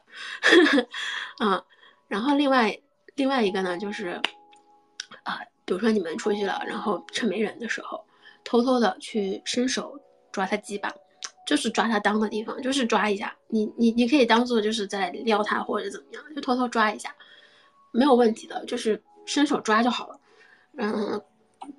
[1.42, 1.60] 嗯，
[2.06, 2.78] 然后另外
[3.16, 4.10] 另外一个呢，就是
[5.24, 8.06] 啊，比如说你们出去了，然后趁没人的时候，
[8.44, 9.98] 偷偷的去伸手
[10.30, 10.94] 抓他鸡巴，
[11.44, 13.36] 就是抓他裆的地方，就是抓一下。
[13.48, 17.12] 你你你可以当做就是在撩他或者怎么样，就偷偷抓一下，
[17.92, 20.20] 没有问题的，就是伸手抓就好了。
[20.76, 21.20] 嗯，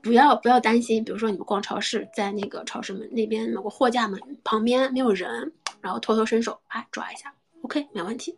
[0.01, 5.51] 不要不要担心，比如说你们逛超市，在那个超市门那边某个货架门旁边没有人，
[5.81, 7.33] 然后偷偷伸手哎抓一下
[7.63, 8.37] ，OK 没问题。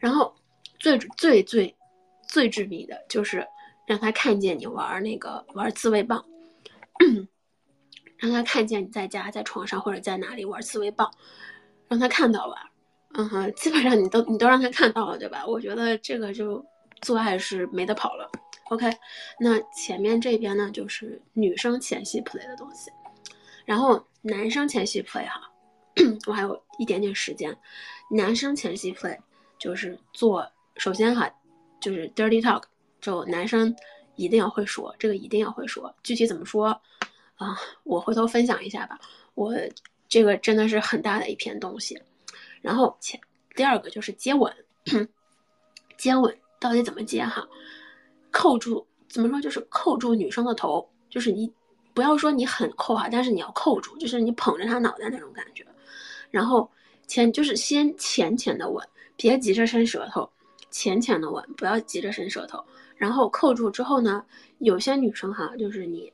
[0.00, 0.34] 然后
[0.78, 1.74] 最最最
[2.28, 3.46] 最致命的就是
[3.86, 6.24] 让他看见你玩那个玩自慰棒。
[8.16, 11.10] 让他看见你在家，在床上或者在哪里玩自慰棒，
[11.88, 12.70] 让他看到吧。
[13.12, 15.44] 嗯哼，基本上你都你都让他看到了，对吧？
[15.46, 16.64] 我觉得这个就
[17.02, 18.30] 做爱是没得跑了。
[18.70, 18.90] OK，
[19.38, 22.90] 那前面这边呢就是女生前戏 play 的东西，
[23.64, 25.50] 然后男生前戏 play 哈，
[26.26, 27.56] 我还有一点点时间。
[28.10, 29.18] 男生前戏 play
[29.58, 31.30] 就是做，首先哈
[31.80, 32.62] 就是 dirty talk，
[33.00, 33.74] 就男生
[34.16, 36.68] 一定要会说，这个一定要会说，具体怎么说？
[37.36, 38.98] 啊，我回头分享一下吧。
[39.34, 39.54] 我
[40.08, 42.00] 这个真的是很大的一篇东西。
[42.62, 43.20] 然后前
[43.54, 44.54] 第二个就是接吻，
[45.98, 46.34] 接吻
[46.64, 47.46] 到底怎么接哈？
[48.30, 49.38] 扣住怎么说？
[49.38, 51.52] 就是扣住女生的头，就是你
[51.92, 55.62] 不要说你很扣哈，但是你要扣住，就是你捧着她脑袋那种感觉。
[56.30, 56.66] 然后
[57.06, 58.82] 前就是先浅浅的吻，
[59.14, 60.26] 别急着伸舌头，
[60.70, 62.64] 浅浅的吻，不要急着伸舌头。
[62.96, 64.24] 然后扣住之后呢，
[64.60, 66.10] 有些女生哈，就是你。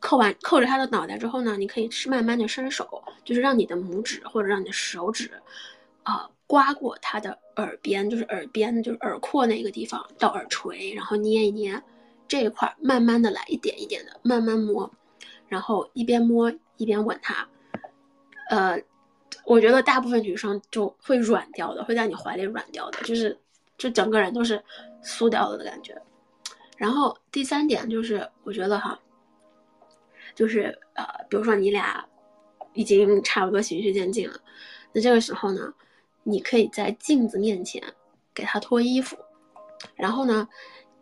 [0.00, 5.30] 扣完扣着他的脑袋之后呢，你可以是慢慢的伸手，就是让你的拇指或者让你的手指，
[6.02, 11.82] 啊，刮过他的耳边，就是耳边，就是耳廓那个地方到耳垂，然后捏一捏
[12.28, 14.90] 这一块，慢慢的来，一点一点的慢慢摸，
[15.48, 17.48] 然后一边摸一边吻他。
[18.50, 18.80] 呃，
[19.44, 23.38] 我觉得大部分女生就会软掉的，会在你怀里软掉的，就是
[23.78, 24.62] 就整个人都是
[25.02, 26.00] 酥掉了的感觉。
[26.76, 28.98] 然后第三点就是，我觉得哈。
[30.34, 32.04] 就是呃，比如说你俩
[32.72, 34.34] 已经差不多循序渐进了，
[34.92, 35.72] 那这个时候呢，
[36.24, 37.80] 你可以在镜子面前
[38.34, 39.16] 给他脱衣服，
[39.94, 40.48] 然后呢，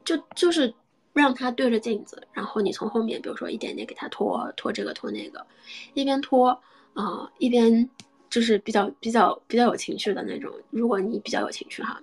[0.05, 0.75] 就就是
[1.15, 5.47] 让他对着镜子，然后你从后面，比如说一点点给他脱脱这个脱那个，
[5.95, 6.51] 一边脱
[6.93, 7.89] 啊一边
[8.29, 10.53] 就是比较比较比较有情绪的那种。
[10.71, 11.99] 如果你比较有情绪哈，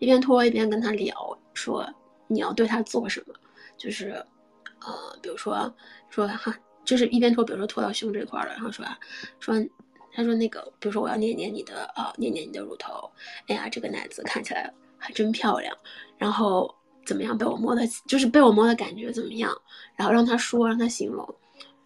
[0.00, 1.88] 一边脱一边跟他聊，说
[2.26, 3.34] 你要对他做什么，
[3.76, 4.10] 就是
[4.80, 5.72] 呃，比如说
[6.10, 6.52] 说哈。
[6.84, 8.84] 就是一边脱，比如说脱到胸这块了，然后说，
[9.38, 9.54] 说，
[10.14, 13.10] 他说那个，比如说我要捏捏你的啊，捏捏你的乳头，
[13.46, 15.76] 哎呀，这个奶子看起来还真漂亮，
[16.18, 16.72] 然后
[17.04, 19.56] 怎么样被我摸的，就是被我摸的感觉怎么样？
[19.96, 21.26] 然后让他说，让他形容，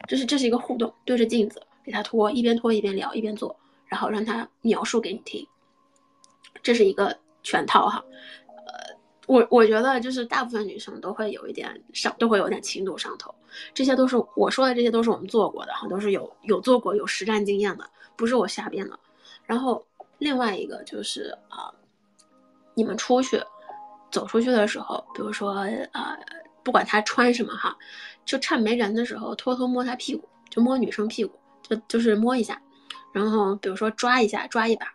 [0.08, 3.56] 就是这是一个互动，对着镜子给他脱，一边脱一边聊一边做，
[3.86, 5.46] 然后让他描述给你听，
[6.62, 8.04] 这是一个全套哈。
[9.26, 13.34] 我我觉得就是大部分女生都会有一点上，都会有点轻度上头，
[13.74, 18.98] 这些都是我说的，这些都是我们做过的哈，都是有有做过有实战经验的，不是我瞎编的。
[19.44, 19.84] 然后
[20.18, 21.74] 另外一个就是啊，
[22.74, 23.42] 你们出去
[24.12, 25.54] 走出去的时候，比如说
[25.92, 26.16] 呃，
[26.62, 27.76] 不管他穿什么哈，
[28.24, 32.62] 就趁没人的时候偷偷摸他屁股，就摸女生屁股，就就是摸一下，
[33.12, 34.86] 然后比如说抓一下，抓一把，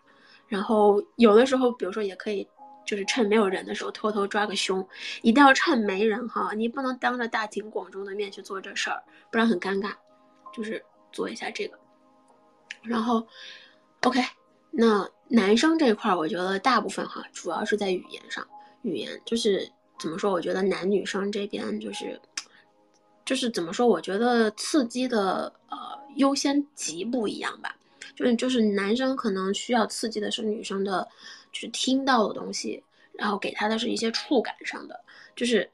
[0.48, 2.48] 然后有的时候比如说也可以。
[2.86, 4.88] 就是趁没有人的时候偷偷抓个胸，
[5.22, 9.02] 一定要趁没人哈，你不能当着大庭广众的面去做这事儿，
[9.32, 9.94] 不然很尴尬。
[10.54, 11.80] 就是做一下这个，
[12.84, 13.26] 然后
[14.02, 14.20] ，OK，
[14.70, 18.46] 那男生这块儿，我觉得大部分哈，主要是在语言上，
[18.82, 19.66] 语言就是
[19.98, 20.30] 怎么说？
[20.30, 22.20] 我觉得男女生这边就是，
[23.24, 23.88] 就是怎么说？
[23.88, 25.78] 我觉得刺激的呃
[26.18, 27.74] 优先级不一样吧，
[28.14, 31.08] 就是就是男生可能需要刺激的是女生的。
[31.52, 32.84] 就是听到的东西，
[33.14, 35.00] 然后给他的是一些触感上的，
[35.36, 35.70] 就是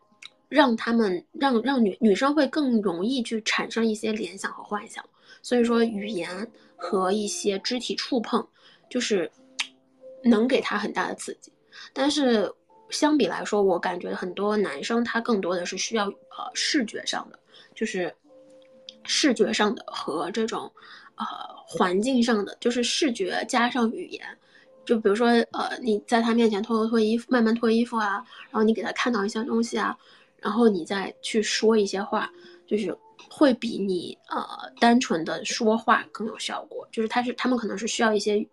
[0.49, 5.03] 让他们让让女女生会更容易去产生一些联想和幻想。
[5.41, 8.45] 所以说，语言和一些肢体触碰，
[8.89, 9.29] 就是
[10.23, 11.51] 能给他很大的刺激。
[11.93, 12.51] 但是
[12.89, 17.39] 相比来说，我感觉很多男生他更多的是需要呃视觉上的，
[17.75, 18.13] 就是
[19.05, 20.69] 视觉上的和这种
[21.15, 21.25] 呃
[21.65, 24.36] 环境上的，就是视觉加上语言。
[24.87, 29.95] 就比如说，呃，你在他面前偷偷脱衣服，慢慢脱衣服啊，然后你给他看到一些东西啊，
[30.39, 32.31] 然后你再去说一些话，
[32.65, 32.97] 就是
[33.29, 34.47] 会比你呃
[34.79, 36.87] 单纯的说话更有效果。
[36.89, 38.47] 就是他是他们可能是需要一些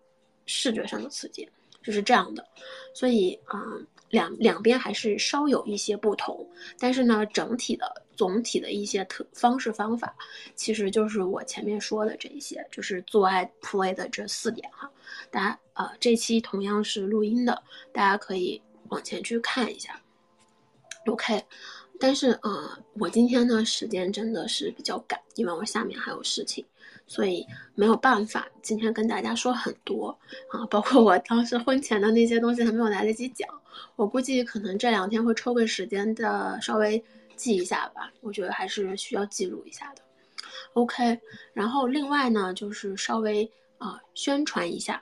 [0.45, 1.47] 视觉上的刺激，
[1.81, 2.45] 就是这样的。
[2.93, 6.45] 所以，嗯，两两边还是稍有一些不同，
[6.77, 10.15] 但是呢，整体的总体的一些特方式方法，
[10.55, 14.89] 其实就是我前面说的这一些，就是做爱 play 的这四点哈。
[15.29, 20.01] 大家啊，这期同样是录音的，大家可以往前去看一下。
[21.07, 21.43] OK，
[21.99, 26.65] 但是呃，我今天呢时间真的是比较赶，因为我下面还有事情，
[27.05, 27.45] 所以
[27.75, 30.17] 没有办法今天跟大家说很多
[30.49, 33.47] 啊，包括我当时婚前的那些东西还没有来得及讲，
[33.95, 37.03] 我估计可能这两天会抽个时间的稍微
[37.35, 40.01] 记一下吧，我觉得还是需要记录一下的。
[40.73, 41.19] OK，
[41.53, 45.01] 然后另外呢就是稍微啊宣传一下。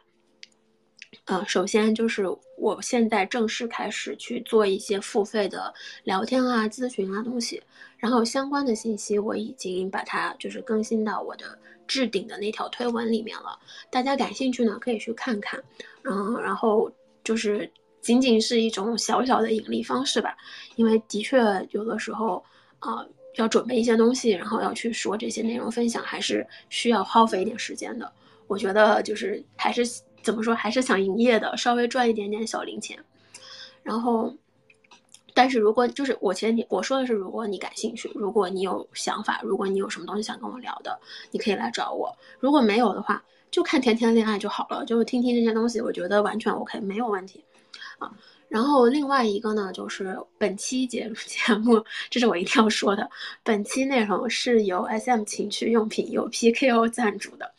[1.26, 2.26] 呃，首先就是
[2.58, 5.74] 我现在正式开始去做一些付费的
[6.04, 7.62] 聊天啊、咨询啊东西，
[7.98, 11.58] 然后相关的信息我已经把它就是更新到我的
[11.88, 13.58] 置顶的那条推文里面了，
[13.92, 15.64] 大家感兴趣呢可以去看看。
[16.04, 16.92] 嗯，然后
[17.24, 17.72] 就是
[18.04, 20.38] 仅仅是一种小小的盈利方式吧，
[20.76, 21.42] 因为的确
[21.72, 22.44] 有的时候
[22.78, 23.04] 啊
[23.38, 28.14] 要准备一些东西，然后要去说这些内容分享，还是需要耗费一点时间的。
[28.46, 29.84] 我觉得就是还是。
[30.24, 32.98] 怎么说还是想营业的，稍微赚一点点小零钱。
[33.84, 34.34] 然后，
[35.34, 40.98] 但是如果就是我前提我说的是，如果你感兴趣，如果你有想法，如果你有什么东西想跟我聊的，
[41.32, 42.16] 你可以来找我。
[42.40, 47.44] 如果没有的话，就看甜甜的恋爱就好了，就听听这些东西，我觉得完全 OK，没有问题
[48.04, 48.12] 啊。
[48.50, 53.10] 然后另外一个呢，就是本期节目 节目，这是我一定要说的，
[53.44, 57.54] 本期内容是由 SM 情趣用品由 PKO 赞助的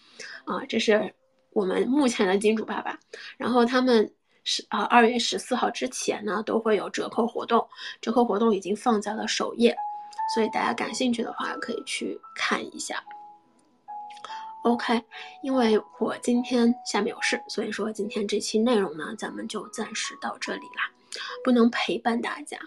[0.45, 1.15] 啊，这是。
[1.55, 2.99] 我们目前的金主爸爸，
[3.39, 7.65] 然后他们是啊，二月十四号之前呢都会有折扣活动，
[8.01, 9.73] 折扣活动已经放在了首页，
[10.35, 13.01] 所以大家感兴趣的话可以去看一下。
[14.65, 14.99] OK，
[15.43, 20.91] 因为我今天下面有事，所以说今天这期内容呢，咱们就暂时到这里啦，
[21.45, 22.59] 不能陪伴大家。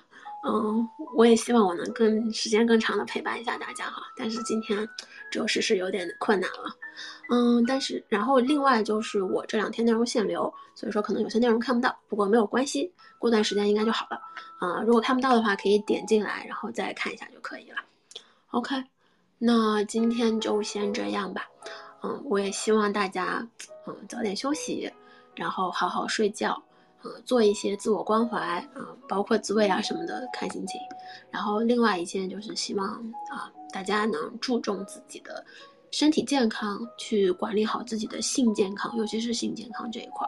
[0.47, 4.87] 嗯，我也希望我能更时间更长的陪伴一下大家哈，但是今天
[5.31, 6.69] 着实是有点困难了。
[7.31, 14.21] 嗯，但是然后另外就是我这两天内容限流，所以说可能有些内容看不到，不过没有关系，过段时间应该就好了。
[14.59, 17.77] 啊，如果看不到的话，可以点进来，然后再看一下就可以了。
[18.51, 18.83] OK，
[19.39, 21.49] 那今天就先这样吧。
[22.08, 23.45] 嗯，我也希望大家
[23.86, 24.89] 嗯早点休息，
[25.36, 26.62] 然后好好睡觉，
[27.03, 28.66] 嗯，做一些自我关怀啊，
[29.10, 30.80] 包括自慰啊什么的，看心情。
[31.30, 32.88] 然后另外一件就是希望
[33.30, 35.43] 啊大家能注重自己的。
[35.89, 40.28] 身体健康，去管理好自己的性健康，尤其是性健康这一块。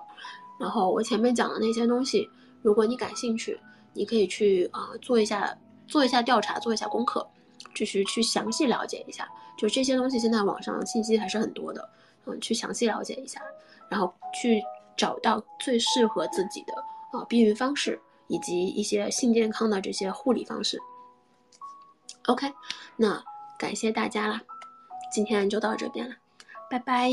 [0.58, 2.30] 然后我前面讲的那些东西，
[2.62, 3.60] 如果你感兴趣，
[3.94, 5.54] 你可以去啊做一下
[5.86, 7.28] 做一下调查，做一下功课，
[7.74, 9.28] 就是去详细了解一下。
[9.58, 11.90] 就这些东西，现在网上信息还是很多的，
[12.26, 13.42] 嗯，去详细了解一下，
[13.90, 14.64] 然后去
[14.96, 16.74] 找到最适合自己的
[17.12, 20.80] 啊避孕方式，以及一些性健康的这些护理方式。
[22.28, 22.54] OK，
[22.96, 23.22] 那
[23.58, 24.42] 感谢大家啦。
[25.12, 26.16] 今天就到这边了，
[26.70, 27.10] 拜拜。